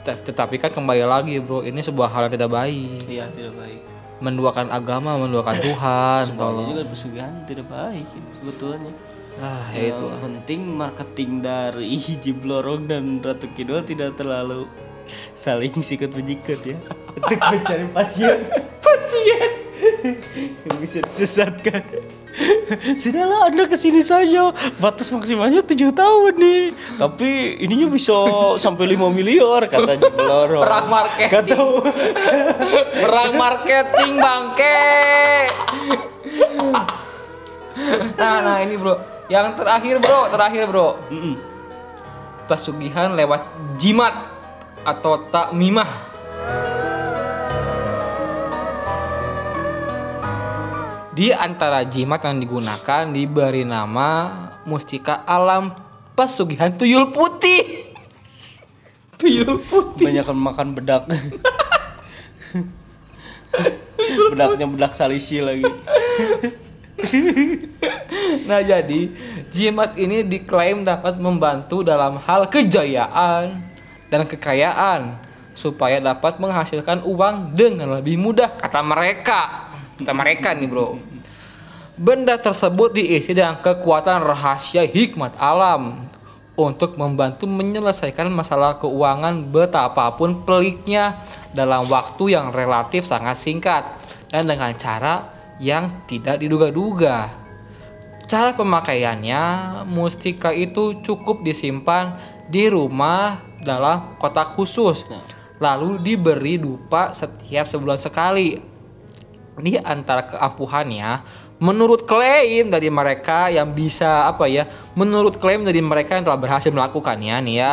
Tet- 0.00 0.22
Tetapi 0.22 0.54
kan 0.56 0.70
kembali 0.70 1.02
lagi, 1.02 1.34
Bro, 1.38 1.62
ini 1.62 1.82
sebuah 1.82 2.06
hal 2.06 2.30
yang 2.30 2.34
tidak 2.36 2.50
baik. 2.52 3.02
Iya, 3.04 3.26
tidak 3.28 3.54
baik. 3.56 3.80
Menduakan 4.16 4.70
agama, 4.70 5.18
menduakan 5.18 5.60
Tuhan, 5.60 6.22
Semuanya 6.24 6.40
tolong. 6.40 6.68
juga 6.70 6.82
pesugihan 6.86 7.32
tidak 7.44 7.66
baik 7.66 8.06
sebetulnya. 8.38 8.92
Ah, 9.36 9.68
ya 9.68 9.92
itu. 9.92 10.06
Penting 10.08 10.60
marketing 10.72 11.30
dari 11.42 11.92
Jiblorong 12.22 12.86
dan 12.86 13.20
Ratu 13.20 13.50
Kidul 13.52 13.82
tidak 13.82 14.16
terlalu 14.16 14.64
saling 15.32 15.72
sikut 15.80 16.12
menyikut 16.12 16.60
ya 16.64 16.76
untuk 17.16 17.40
mencari 17.40 17.86
pasien 17.90 18.38
pasien 18.84 19.50
yang 20.64 20.76
bisa 20.80 20.98
disesatkan 21.04 21.82
Sudahlah 23.00 23.48
anda 23.48 23.64
ke 23.64 23.80
sini 23.80 24.04
saja 24.04 24.52
Batas 24.76 25.08
maksimalnya 25.08 25.64
7 25.64 25.72
tahun 25.88 26.36
nih 26.36 26.62
Tapi 27.00 27.56
ininya 27.64 27.88
bisa 27.88 28.12
sampai 28.60 28.92
5 28.92 29.08
miliar 29.08 29.64
Katanya 29.64 30.12
Beloro 30.12 30.60
Perang 30.60 30.84
marketing. 30.92 31.32
Gak 31.32 31.44
tahu 31.48 31.72
Perang 33.00 33.32
marketing 33.40 34.12
bangke. 34.20 34.84
Nah, 38.16 38.36
nah 38.40 38.56
ini 38.64 38.74
bro. 38.80 38.94
Yang 39.26 39.46
terakhir 39.58 39.96
bro, 40.00 40.20
terakhir 40.32 40.64
bro. 40.70 40.88
Mm-mm. 41.12 41.34
Pesugihan 42.46 43.12
lewat 43.12 43.42
jimat 43.76 44.35
atau 44.86 45.18
takmimah. 45.26 46.14
Di 51.16 51.32
antara 51.34 51.82
jimat 51.82 52.22
yang 52.22 52.38
digunakan 52.38 53.02
diberi 53.10 53.66
nama 53.66 54.30
mustika 54.62 55.26
alam 55.26 55.74
pesugihan 56.14 56.70
tuyul 56.70 57.10
putih. 57.10 57.64
Tuyul 59.20 59.56
putih. 59.56 60.12
Banyakan 60.12 60.36
makan 60.36 60.76
bedak 60.76 61.08
Bedaknya 64.28 64.68
bedak 64.68 64.92
salisi 64.92 65.40
lagi 65.40 65.64
Nah 68.48 68.60
jadi 68.60 69.08
jimat 69.48 69.96
ini 69.96 70.20
diklaim 70.20 70.84
dapat 70.84 71.16
membantu 71.16 71.80
dalam 71.80 72.20
hal 72.20 72.44
kejayaan 72.52 73.64
dan 74.12 74.26
kekayaan 74.26 75.18
supaya 75.56 75.98
dapat 75.98 76.36
menghasilkan 76.36 77.02
uang 77.08 77.56
dengan 77.56 77.96
lebih 77.96 78.20
mudah 78.20 78.52
kata 78.60 78.84
mereka 78.84 79.70
kata 79.96 80.12
mereka 80.12 80.52
nih 80.52 80.68
bro 80.68 81.00
benda 81.96 82.36
tersebut 82.36 82.92
diisi 82.92 83.32
dengan 83.32 83.58
kekuatan 83.64 84.20
rahasia 84.20 84.84
hikmat 84.84 85.32
alam 85.40 86.04
untuk 86.56 86.96
membantu 86.96 87.44
menyelesaikan 87.44 88.32
masalah 88.32 88.80
keuangan 88.80 89.52
betapapun 89.52 90.42
peliknya 90.44 91.20
dalam 91.52 91.84
waktu 91.86 92.32
yang 92.32 92.48
relatif 92.48 93.04
sangat 93.04 93.36
singkat 93.36 93.84
dan 94.32 94.48
dengan 94.48 94.72
cara 94.74 95.36
yang 95.60 96.04
tidak 96.08 96.40
diduga-duga. 96.40 97.32
Cara 98.26 98.56
pemakaiannya, 98.58 99.44
mustika 99.86 100.50
itu 100.50 100.98
cukup 101.04 101.46
disimpan 101.46 102.18
di 102.50 102.66
rumah 102.66 103.38
dalam 103.66 104.14
kotak 104.22 104.54
khusus, 104.54 105.02
lalu 105.58 105.98
diberi 105.98 106.56
dupa 106.62 107.10
setiap 107.10 107.66
sebulan 107.66 107.98
sekali. 107.98 108.54
Di 109.56 109.80
antara 109.80 110.22
keampuhannya, 110.28 111.24
menurut 111.58 112.04
klaim 112.04 112.68
dari 112.68 112.92
mereka 112.92 113.48
yang 113.48 113.72
bisa 113.72 114.28
apa 114.28 114.44
ya, 114.46 114.68
menurut 114.94 115.40
klaim 115.40 115.64
dari 115.64 115.80
mereka 115.80 116.14
yang 116.14 116.28
telah 116.28 116.38
berhasil 116.38 116.68
melakukannya 116.68 117.34
nih 117.40 117.56
ya, 117.56 117.72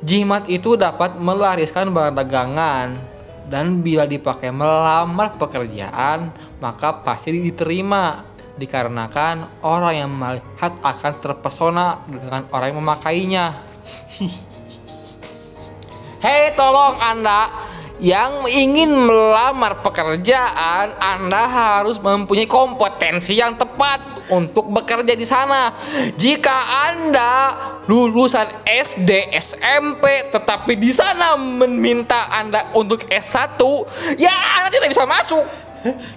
jimat 0.00 0.46
itu 0.46 0.78
dapat 0.78 1.18
melariskan 1.18 1.90
barang 1.90 2.16
dagangan. 2.16 2.88
Dan 3.46 3.78
bila 3.78 4.10
dipakai 4.10 4.50
melamar 4.50 5.38
pekerjaan 5.38 6.34
maka 6.58 7.02
pasti 7.06 7.30
diterima. 7.30 8.34
Dikarenakan 8.56 9.60
orang 9.68 9.94
yang 9.94 10.10
melihat 10.10 10.72
akan 10.80 11.12
terpesona 11.20 12.00
dengan 12.08 12.48
orang 12.50 12.72
yang 12.72 12.80
memakainya. 12.80 13.46
Hei 16.26 16.50
tolong 16.58 16.98
anda 16.98 17.46
yang 18.02 18.50
ingin 18.50 18.90
melamar 18.90 19.78
pekerjaan, 19.78 20.98
Anda 20.98 21.46
harus 21.46 22.02
mempunyai 22.02 22.50
kompetensi 22.50 23.38
yang 23.38 23.54
tepat 23.54 24.26
untuk 24.34 24.66
bekerja 24.74 25.14
di 25.14 25.22
sana. 25.22 25.70
Jika 26.18 26.90
Anda 26.90 27.30
lulusan 27.86 28.66
SD, 28.66 29.38
SMP, 29.38 30.34
tetapi 30.34 30.74
di 30.74 30.90
sana 30.90 31.38
meminta 31.38 32.26
Anda 32.26 32.74
untuk 32.74 33.06
S1, 33.06 33.62
ya 34.18 34.34
Anda 34.34 34.68
tidak 34.74 34.90
bisa 34.90 35.06
masuk. 35.06 35.46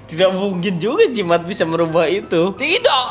Tidak 0.10 0.34
mungkin 0.34 0.82
juga 0.82 1.05
jimat 1.05 1.45
bisa 1.45 1.62
merubah 1.62 2.10
itu 2.10 2.57
Tidak. 2.57 3.07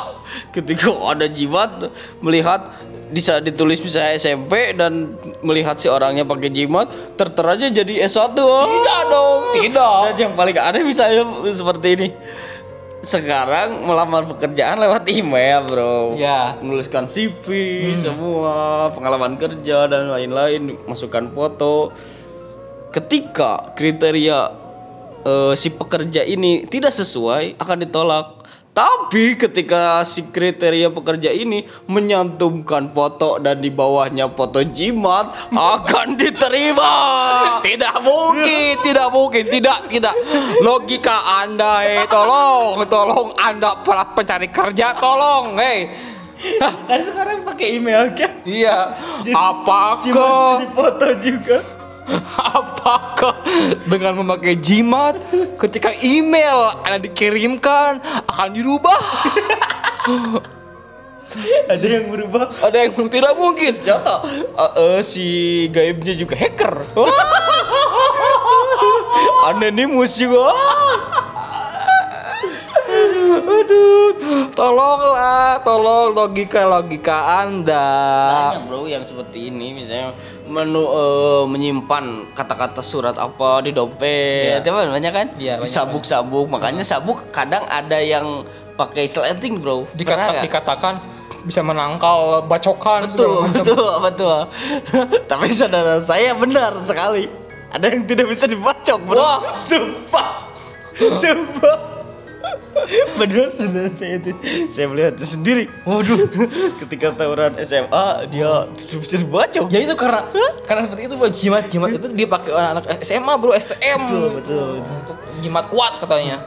ketika 0.51 0.91
ada 1.07 1.31
jimat 1.31 1.71
melihat 2.19 2.75
bisa 3.09 3.41
ditulis 3.41 3.81
bisa 3.81 4.13
SMP 4.15 4.77
dan 4.77 5.17
melihat 5.41 5.81
si 5.81 5.89
orangnya 5.89 6.29
pakai 6.29 6.53
jimat 6.53 6.89
terteranya 7.17 7.73
jadi 7.73 8.05
S1 8.05 8.37
oh. 8.41 8.67
Tidak 8.69 9.01
dong, 9.09 9.41
tidak. 9.61 9.99
Dan 10.13 10.17
yang 10.29 10.35
paling 10.37 10.57
aneh 10.57 10.83
misalnya 10.85 11.25
seperti 11.53 11.89
ini. 11.97 12.09
Sekarang 12.99 13.87
melamar 13.87 14.27
pekerjaan 14.27 14.83
lewat 14.83 15.07
email 15.09 15.65
bro. 15.65 15.97
Ya. 16.19 16.59
menuliskan 16.59 17.07
CV 17.07 17.47
semua 17.95 18.89
pengalaman 18.93 19.39
kerja 19.39 19.89
dan 19.89 20.11
lain-lain. 20.11 20.77
Masukkan 20.85 21.31
foto. 21.33 21.95
Ketika 22.91 23.73
kriteria 23.79 24.39
eh, 25.25 25.53
si 25.55 25.69
pekerja 25.71 26.27
ini 26.27 26.67
tidak 26.67 26.93
sesuai 26.93 27.61
akan 27.61 27.79
ditolak 27.87 28.38
tapi 28.79 29.35
ketika 29.35 30.07
si 30.07 30.31
kriteria 30.31 30.95
pekerja 30.95 31.35
ini 31.35 31.67
menyantumkan 31.91 32.95
foto 32.95 33.43
dan 33.43 33.59
di 33.59 33.75
bawahnya 33.75 34.31
foto 34.31 34.63
jimat 34.63 35.51
akan 35.51 36.15
diterima 36.15 36.93
Tidak 37.69 37.97
mungkin, 38.07 38.79
tidak 38.87 39.09
mungkin, 39.11 39.45
tidak, 39.51 39.91
tidak. 39.91 40.15
Logika 40.63 41.43
Anda, 41.43 41.83
eh, 41.83 42.07
tolong, 42.07 42.87
tolong 42.87 43.35
Anda 43.35 43.83
para 43.83 44.07
pencari 44.15 44.47
kerja, 44.47 44.95
tolong, 44.95 45.59
hei. 45.59 45.91
kan 46.87 47.03
sekarang 47.03 47.43
pakai 47.43 47.83
email 47.83 48.15
kan 48.15 48.31
Iya. 48.47 48.95
jimat 49.27 49.35
Apakah 49.35 50.07
jadi 50.07 50.67
foto 50.71 51.09
juga 51.19 51.78
apakah 52.57 53.45
dengan 53.85 54.25
memakai 54.25 54.57
jimat 54.57 55.21
ketika 55.61 55.93
email 56.01 56.81
Anda 56.85 57.05
dikirimkan 57.05 58.01
akan 58.25 58.49
dirubah? 58.57 58.99
ada 61.69 61.85
yang 61.85 62.09
berubah 62.09 62.49
Ada 62.65 62.89
yang 62.89 62.97
tidak 63.13 63.37
mungkin. 63.37 63.77
Jatuh 63.85 64.25
Eh, 64.59 64.73
eh, 64.81 64.99
si 65.05 65.27
gaibnya 65.69 66.17
juga 66.17 66.35
hacker 66.35 66.75
Anonymous 69.49 70.19
juga 70.19 70.53
Aduh, 73.19 74.49
tolonglah, 74.55 75.61
tolong 75.67 76.15
logika-logika 76.15 77.45
Anda. 77.45 77.87
Banyak 78.31 78.63
bro 78.71 78.87
yang 78.87 79.03
seperti 79.03 79.51
ini 79.51 79.75
misalnya 79.75 80.15
menu 80.47 80.85
eh, 80.85 81.45
menyimpan 81.49 82.33
kata-kata 82.33 82.81
surat 82.81 83.17
apa 83.19 83.63
di 83.67 83.75
dompet, 83.75 84.63
Iya. 84.63 84.65
ya 84.65 84.73
banyak 84.95 85.13
kan? 85.13 85.27
Banyak, 85.35 85.67
sabuk-sabuk, 85.67 86.47
makanya 86.49 86.85
sabuk 86.87 87.29
kadang 87.35 87.67
ada 87.67 87.99
yang 87.99 88.47
pakai 88.79 89.11
sleting 89.11 89.59
bro. 89.59 89.85
Pernah 89.85 89.99
Dikata, 89.99 90.23
nggak? 90.31 90.45
dikatakan 90.47 90.95
bisa 91.47 91.61
menangkal 91.63 92.45
bacokan 92.47 93.09
betul, 93.11 93.47
betul, 93.51 93.91
betul. 94.05 94.39
Tapi 95.31 95.47
saudara 95.51 95.99
saya 95.99 96.35
benar 96.35 96.79
sekali. 96.87 97.27
Ada 97.69 97.85
yang 97.93 98.05
tidak 98.09 98.27
bisa 98.33 98.49
dibacok 98.49 98.99
bro. 99.05 99.19
Wah. 99.21 99.39
Sumpah, 99.61 100.29
sumpah. 100.95 101.98
Benar 103.21 103.53
saudara 103.53 103.91
saya 103.93 104.17
itu. 104.17 104.33
Saya 104.73 104.87
melihat 104.89 105.15
sendiri. 105.21 105.69
Waduh. 105.85 106.25
Ketika 106.85 107.13
tawuran 107.13 107.59
SMA 107.61 108.07
dia 108.33 108.65
bisa 108.75 109.17
dibacok. 109.21 109.69
Ya 109.69 109.81
itu 109.85 109.95
karena 109.99 110.25
karena 110.65 110.89
seperti 110.89 111.03
itu 111.05 111.15
buat 111.19 111.33
jimat-jimat 111.35 111.89
itu 112.01 112.07
dipakai 112.15 112.51
oleh 112.55 112.69
anak 112.79 112.85
SMA 113.05 113.33
bro 113.37 113.53
STM 113.53 114.01
Betul, 114.09 114.27
betul, 114.41 114.67
betul. 114.81 114.95
untuk 115.05 115.17
jimat 115.45 115.65
kuat 115.69 116.01
katanya. 116.01 116.41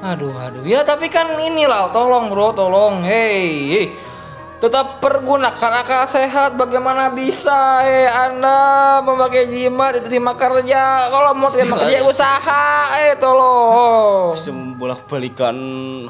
Aduh 0.00 0.32
aduh 0.32 0.64
ya 0.64 0.80
tapi 0.80 1.12
kan 1.12 1.36
inilah 1.36 1.92
tolong 1.92 2.32
bro 2.32 2.56
tolong 2.56 3.04
hei, 3.04 3.44
hei. 3.68 3.86
Tetap 4.60 5.00
pergunakan 5.00 5.80
akal 5.80 6.04
sehat 6.04 6.52
bagaimana 6.52 7.08
bisa 7.08 7.80
eh 7.80 8.04
anda 8.04 9.00
memakai 9.00 9.48
jimat 9.48 9.96
itu 9.96 10.12
terima 10.12 10.36
kerja. 10.36 11.08
Kalau 11.08 11.32
mau 11.32 11.48
terima 11.48 11.80
kerja 11.80 12.04
usaha 12.12 12.64
eh 13.00 13.16
tolong. 13.16 14.36
Bisa 14.36 14.52
membolak 14.52 15.08
balikan 15.08 15.56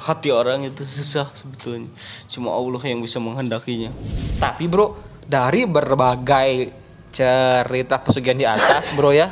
hati 0.02 0.34
orang 0.34 0.66
itu 0.66 0.82
susah 0.82 1.30
sebetulnya. 1.30 1.94
Cuma 2.26 2.50
Allah 2.50 2.82
yang 2.90 2.98
bisa 2.98 3.22
menghendakinya. 3.22 3.94
Tapi 4.42 4.66
bro, 4.66 4.98
dari 5.22 5.62
berbagai 5.62 6.74
cerita 7.14 8.02
pesugihan 8.02 8.38
di 8.38 8.46
atas 8.50 8.90
bro 8.90 9.14
ya, 9.14 9.30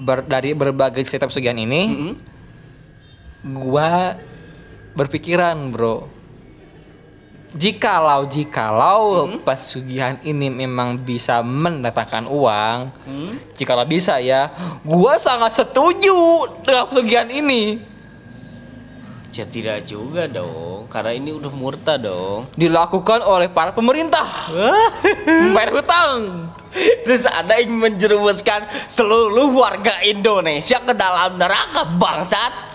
ber- 0.00 0.24
dari 0.24 0.56
berbagai 0.56 1.04
cerita 1.04 1.28
pesugihan 1.28 1.56
ini, 1.60 2.16
gua 3.44 4.16
berpikiran 4.96 5.68
bro, 5.68 6.08
jikalau 7.54 8.26
jikalau 8.26 9.30
pesugihan 9.46 10.18
ini 10.26 10.50
memang 10.50 10.98
bisa 10.98 11.40
mendatangkan 11.40 12.26
uang, 12.26 12.90
jikalau 13.54 13.86
bisa 13.86 14.18
ya, 14.18 14.50
gua 14.82 15.16
sangat 15.16 15.62
setuju 15.62 16.50
dengan 16.66 16.84
pesugihan 16.90 17.30
ini. 17.30 17.94
Ya 19.34 19.42
tidak 19.42 19.82
juga 19.82 20.30
dong, 20.30 20.86
karena 20.86 21.10
ini 21.10 21.34
udah 21.34 21.50
murtad 21.50 22.06
dong. 22.06 22.46
Dilakukan 22.54 23.18
oleh 23.26 23.50
para 23.50 23.74
pemerintah. 23.74 24.22
Membayar 25.26 25.74
hutang. 25.82 26.18
Terus 27.02 27.26
ada 27.26 27.58
yang 27.58 27.74
menjerumuskan 27.74 28.66
seluruh 28.86 29.50
warga 29.58 29.98
Indonesia 30.06 30.78
ke 30.78 30.94
dalam 30.94 31.34
neraka 31.34 31.82
bangsat. 31.98 32.73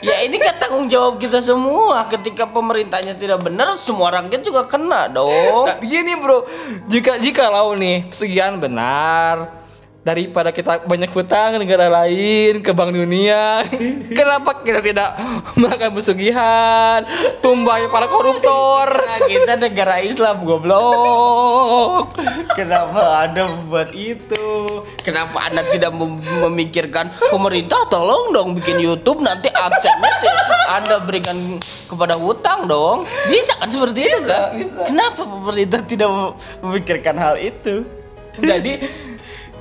Ya 0.00 0.24
ini 0.24 0.40
kan 0.40 0.56
tanggung 0.56 0.88
jawab 0.88 1.20
kita 1.20 1.44
semua. 1.44 2.08
Ketika 2.08 2.48
pemerintahnya 2.48 3.12
tidak 3.12 3.44
benar, 3.44 3.76
semua 3.76 4.08
rakyat 4.08 4.40
juga 4.40 4.64
kena 4.64 5.12
dong. 5.12 5.68
Nah, 5.68 5.76
begini 5.76 6.16
bro, 6.16 6.48
jika 6.88 7.20
jika 7.20 7.52
lau 7.52 7.76
nih 7.76 8.08
sekian 8.08 8.56
benar 8.56 9.59
daripada 10.00 10.48
kita 10.48 10.88
banyak 10.88 11.12
hutang 11.12 11.60
negara 11.60 11.92
lain 11.92 12.64
ke 12.64 12.72
bank 12.72 12.96
dunia 12.96 13.68
kenapa 14.18 14.64
kita 14.64 14.80
tidak 14.80 15.12
melakukan 15.60 15.92
pesugihan 15.92 17.04
tumbangnya 17.44 17.92
para 17.92 18.08
koruptor 18.08 18.88
Nah, 19.10 19.26
kita 19.26 19.58
negara 19.58 20.00
Islam 20.00 20.46
goblok. 20.46 22.14
Kenapa 22.54 23.26
Anda 23.26 23.50
membuat 23.50 23.90
itu? 23.90 24.66
Kenapa 25.02 25.50
Anda 25.50 25.66
tidak 25.66 25.90
mem- 25.92 26.22
memikirkan 26.46 27.10
pemerintah 27.28 27.90
tolong 27.90 28.30
dong 28.30 28.54
bikin 28.54 28.78
YouTube 28.78 29.20
nanti 29.20 29.50
aksennya 29.50 30.10
Anda 30.70 31.02
berikan 31.02 31.58
kepada 31.90 32.14
hutang 32.14 32.70
dong? 32.70 33.02
Bisa 33.26 33.58
kan 33.58 33.68
seperti 33.68 34.00
itu 34.06 34.24
kan? 34.24 34.54
bisa. 34.56 34.86
Kenapa 34.86 35.22
pemerintah 35.26 35.80
tidak 35.82 36.08
mem- 36.08 36.34
memikirkan 36.62 37.14
hal 37.18 37.34
itu? 37.36 37.82
jadi 38.38 38.86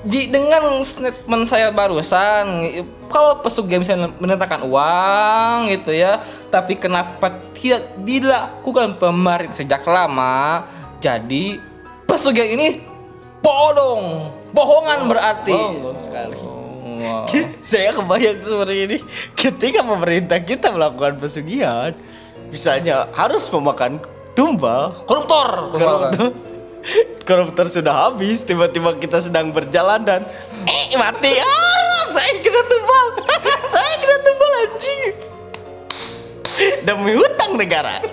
di, 0.05 0.31
dengan 0.31 0.79
statement 0.87 1.43
saya 1.43 1.75
barusan 1.75 2.71
kalau 3.11 3.43
pesugihan 3.43 3.83
bisa 3.83 3.95
menetapkan 4.21 4.63
uang 4.63 5.67
gitu 5.75 5.91
ya 5.91 6.23
tapi 6.47 6.79
kenapa 6.79 7.51
tidak 7.51 7.99
dilakukan 8.01 8.95
pemerintah 8.95 9.59
sejak 9.59 9.83
lama? 9.83 10.65
Jadi 11.03 11.59
pesugihan 12.07 12.55
ini 12.55 12.67
bodong. 13.43 14.33
Bohongan 14.55 15.05
berarti. 15.05 15.53
bohong 15.53 15.99
sekali. 16.01 16.35
Wow. 16.99 17.27
Saya 17.63 17.95
kebayang 17.95 18.39
seperti 18.41 18.75
ini. 18.87 18.97
Ketika 19.37 19.85
pemerintah 19.85 20.39
kita 20.41 20.73
melakukan 20.73 21.21
pesugihan 21.21 21.93
misalnya 22.49 23.11
harus 23.13 23.45
memakan 23.51 24.01
tumbal 24.33 24.95
koruptor. 25.05 25.75
Koruptor 25.75 26.31
koruptor 27.27 27.69
sudah 27.69 28.09
habis 28.09 28.41
tiba-tiba 28.43 28.97
kita 28.97 29.21
sedang 29.21 29.53
berjalan 29.53 30.01
dan 30.03 30.21
eh 30.65 30.95
mati. 30.97 31.37
Ah 31.37 32.03
saya 32.09 32.41
kena 32.41 32.61
tumbal 32.65 33.05
saya 33.73 33.93
kena 34.01 34.17
tumbal 34.25 34.51
anjing. 34.65 35.01
Demi 36.83 37.13
hutang 37.15 37.55
negara. 37.55 38.03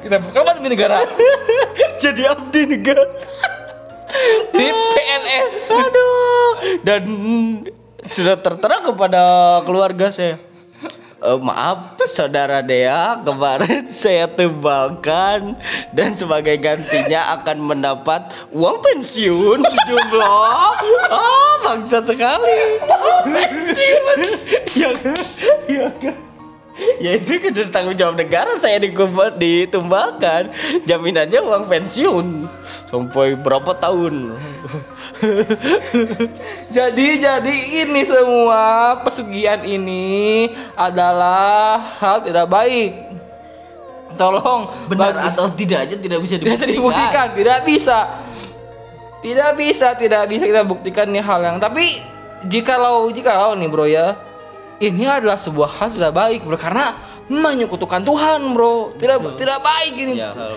Kita 0.00 0.16
bukan 0.24 0.56
demi 0.56 0.72
negara? 0.72 1.04
Jadi 2.02 2.22
abdi 2.24 2.62
negara. 2.64 3.04
Di 4.56 4.66
PNS 4.72 5.56
aduh. 5.76 6.50
Dan 6.80 7.02
sudah 8.08 8.40
tertera 8.40 8.80
kepada 8.80 9.22
keluarga 9.68 10.08
saya 10.08 10.40
Eh, 11.18 11.34
maaf 11.42 11.98
saudara 12.06 12.62
Dea 12.62 13.18
kemarin 13.26 13.90
saya 13.94 14.30
tumbalkan 14.30 15.58
dan 15.90 16.14
sebagai 16.14 16.54
gantinya 16.62 17.34
akan 17.34 17.58
mendapat 17.74 18.30
uang 18.54 18.78
pensiun 18.78 19.58
sejumlah. 19.66 20.70
Ah 21.10 21.54
bangsat 21.66 22.06
sekali. 22.06 22.78
Pensiun? 23.26 24.18
Ya 24.78 24.94
ya 25.66 26.27
ya 26.98 27.10
itu 27.18 27.42
kan 27.42 27.50
dari 27.50 27.70
tanggung 27.70 27.96
jawab 27.98 28.14
negara 28.14 28.54
saya 28.54 28.78
dikumpul 28.78 29.34
ditumbalkan. 29.34 30.50
Jaminannya 30.86 31.40
uang 31.42 31.64
pensiun. 31.66 32.46
Sampai 32.86 33.34
berapa 33.34 33.74
tahun? 33.74 34.32
Jadi 36.76 37.06
jadi 37.18 37.54
ini 37.84 38.04
semua 38.04 38.94
pesugihan 39.02 39.60
ini 39.64 40.48
adalah 40.76 41.80
hal 41.98 42.22
tidak 42.22 42.46
baik. 42.48 42.92
Tolong 44.18 44.72
benar 44.90 45.14
bagi- 45.14 45.26
atau 45.30 45.46
tidak 45.52 45.78
aja 45.86 45.94
tidak 45.94 46.18
bisa 46.22 46.34
tidak 46.40 46.54
bisa 46.56 46.66
dibuktikan. 46.66 47.02
dibuktikan, 47.02 47.26
tidak 47.36 47.58
bisa. 47.64 47.98
Tidak 49.18 49.50
bisa, 49.58 49.88
tidak 49.98 50.22
bisa 50.30 50.44
kita 50.46 50.62
buktikan 50.62 51.06
nih 51.10 51.22
hal 51.22 51.42
yang 51.42 51.58
tapi 51.58 51.98
jikalau 52.46 53.10
jikalau 53.10 53.58
nih 53.58 53.66
bro 53.66 53.82
ya 53.82 54.14
ini 54.78 55.04
adalah 55.10 55.34
sebuah 55.34 55.70
hal 55.78 55.88
tidak 55.90 56.12
baik 56.14 56.46
bro. 56.46 56.54
Karena 56.54 56.94
menyekutukan 57.26 58.02
Tuhan 58.06 58.54
bro. 58.54 58.94
Tidak 58.94 59.34
tidak 59.34 59.58
baik 59.58 59.94
ini. 59.98 60.14
Ya, 60.14 60.30
hal 60.34 60.54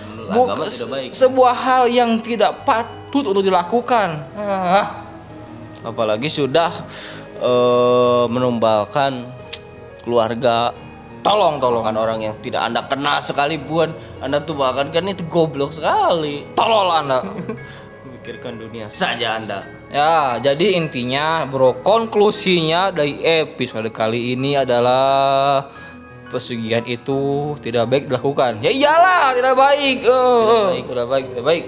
tidak 0.69 0.89
baik. 0.89 1.09
sebuah 1.09 1.55
hal 1.57 1.84
yang 1.89 2.22
tidak 2.22 2.61
patut 2.61 3.26
untuk 3.34 3.41
dilakukan. 3.41 4.22
Ah. 4.38 5.09
apalagi 5.82 6.30
sudah 6.30 6.69
eh, 7.41 8.26
menumbalkan 8.30 9.26
keluarga. 10.05 10.69
Tolong 11.22 11.57
tolong. 11.57 11.82
Bahkan 11.86 11.97
orang 11.97 12.19
yang 12.22 12.34
tidak 12.41 12.61
anda 12.65 12.86
kenal 12.86 13.22
sekalipun 13.22 13.93
anda 14.22 14.41
tumbalkan 14.41 14.93
kan 14.93 15.09
itu 15.09 15.26
goblok 15.26 15.74
sekali. 15.74 16.45
Tolol 16.53 16.89
anda. 16.93 17.26
Memikirkan 18.05 18.61
dunia 18.61 18.86
saja 18.86 19.41
anda 19.41 19.80
Ya, 19.91 20.39
jadi 20.39 20.79
intinya 20.79 21.43
bro, 21.43 21.83
konklusinya 21.83 22.95
dari 22.95 23.19
episode 23.27 23.91
kali 23.91 24.39
ini 24.39 24.55
adalah 24.55 25.67
pesugihan 26.31 26.79
itu 26.87 27.53
tidak 27.59 27.91
baik 27.91 28.07
dilakukan. 28.07 28.63
Ya 28.63 28.71
iyalah, 28.71 29.35
tidak 29.35 29.51
baik. 29.59 30.07
Oh, 30.07 30.71
baik. 30.71 30.87
tidak 30.87 31.07
baik, 31.11 31.25
tidak 31.35 31.43
baik. 31.43 31.63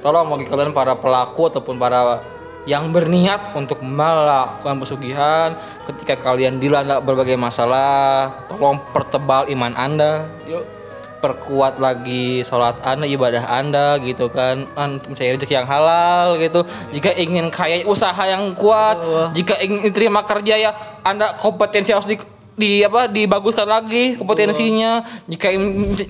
Tolong 0.00 0.26
bagi 0.32 0.46
kalian 0.48 0.72
para 0.72 0.96
pelaku 0.96 1.52
ataupun 1.52 1.76
para 1.76 2.24
yang 2.64 2.88
berniat 2.88 3.52
untuk 3.52 3.84
melakukan 3.84 4.80
pesugihan 4.80 5.52
ketika 5.92 6.16
kalian 6.16 6.56
dilanda 6.56 7.04
berbagai 7.04 7.36
masalah, 7.36 8.48
tolong 8.48 8.80
pertebal 8.96 9.44
iman 9.52 9.76
Anda. 9.76 10.24
Yuk 10.48 10.77
perkuat 11.18 11.82
lagi 11.82 12.46
sholat 12.46 12.78
anda 12.86 13.04
ibadah 13.04 13.44
anda 13.50 13.98
gitu 14.00 14.30
kan. 14.30 14.64
Mencari 14.74 15.34
rezeki 15.34 15.54
yang 15.58 15.68
halal 15.68 16.38
gitu. 16.38 16.62
Jika 16.94 17.10
ingin 17.18 17.50
kaya 17.50 17.82
usaha 17.84 18.22
yang 18.24 18.54
kuat 18.54 19.02
jika 19.34 19.58
ingin 19.60 19.90
diterima 19.90 20.22
kerja 20.22 20.54
ya 20.56 20.70
anda 21.02 21.34
kompetensi 21.36 21.90
harus 21.90 22.06
di 22.06 22.16
di 22.58 22.82
apa 22.82 23.06
dibaguskan 23.06 23.64
lagi 23.70 24.18
kompetensinya 24.18 25.06
jika 25.30 25.54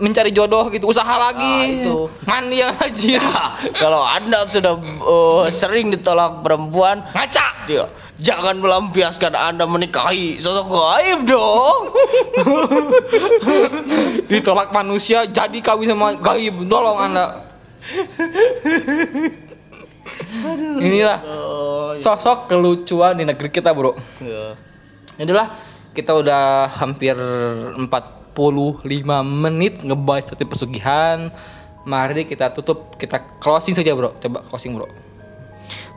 mencari 0.01 0.32
jodoh 0.32 0.72
gitu 0.72 0.88
usaha 0.88 1.14
lagi. 1.20 1.84
Itu. 1.84 2.09
mandi 2.24 2.64
yang 2.64 2.72
rajin. 2.74 3.20
Kalau 3.76 4.01
anda 4.03 4.49
sudah 4.49 4.80
eh, 4.80 5.44
sering 5.53 5.92
ditolak 5.92 6.40
perempuan 6.40 7.05
ngaca. 7.12 7.46
dia 7.68 7.84
jangan 8.18 8.59
melampiaskan 8.59 9.32
anda 9.34 9.64
menikahi 9.64 10.40
sosok 10.42 10.66
gaib 10.66 11.20
dong. 11.28 11.82
Ditolak 14.32 14.74
manusia 14.74 15.24
jadi 15.28 15.59
kawin 15.62 15.94
sama 15.94 16.18
gaib. 16.18 16.66
Tolong 16.66 16.99
anda. 16.99 17.46
Inilah 20.82 21.18
sosok 22.03 22.51
kelucuan 22.51 23.18
di 23.18 23.24
negeri 23.24 23.49
kita 23.55 23.70
bro. 23.70 23.94
Ya. 24.18 24.59
Itulah 25.18 25.51
kita 25.99 26.14
udah 26.14 26.70
hampir 26.78 27.18
45 27.18 27.90
menit 29.26 29.82
ngebahas 29.82 30.30
satu 30.30 30.46
pesugihan. 30.46 31.34
Mari 31.82 32.22
kita 32.22 32.55
tutup, 32.55 32.94
kita 32.94 33.18
closing 33.42 33.74
saja 33.74 33.90
bro. 33.99 34.14
Coba 34.22 34.46
closing 34.46 34.78
bro. 34.78 34.86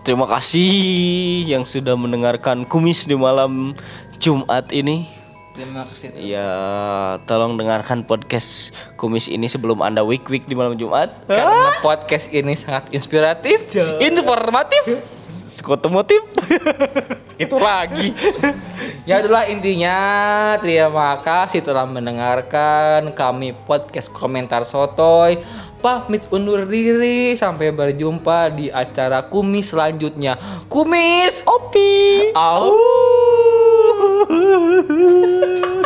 Terima 0.02 0.26
kasih 0.26 1.46
yang 1.46 1.62
sudah 1.70 1.94
mendengarkan 1.94 2.66
kumis 2.66 3.06
di 3.06 3.14
malam 3.14 3.78
Jumat 4.18 4.74
ini. 4.74 5.06
Terima 5.54 5.86
kasih. 5.86 6.18
Ya, 6.18 6.50
tolong 7.30 7.62
dengarkan 7.62 8.02
podcast 8.02 8.74
kumis 8.98 9.30
ini 9.30 9.46
sebelum 9.46 9.86
Anda 9.86 10.02
week-week 10.02 10.50
di 10.50 10.58
malam 10.58 10.82
Jumat. 10.82 11.14
Karena 11.30 11.78
podcast 11.86 12.34
ini 12.34 12.58
sangat 12.58 12.90
inspiratif, 12.90 13.70
informatif, 14.02 14.82
Skotomotif. 15.32 16.22
itu 17.44 17.58
lagi. 17.58 18.14
ya 19.08 19.24
itulah 19.24 19.48
intinya. 19.48 19.98
Terima 20.60 21.18
kasih 21.24 21.64
telah 21.64 21.88
mendengarkan 21.88 23.16
kami 23.16 23.56
podcast 23.66 24.12
komentar 24.12 24.68
sotoy. 24.68 25.42
Pamit 25.82 26.22
undur 26.30 26.70
diri 26.70 27.34
sampai 27.34 27.74
berjumpa 27.74 28.54
di 28.54 28.70
acara 28.70 29.26
kumis 29.26 29.74
selanjutnya. 29.74 30.38
Kumis 30.70 31.42
Opi. 31.48 32.30
Au. 32.38 32.78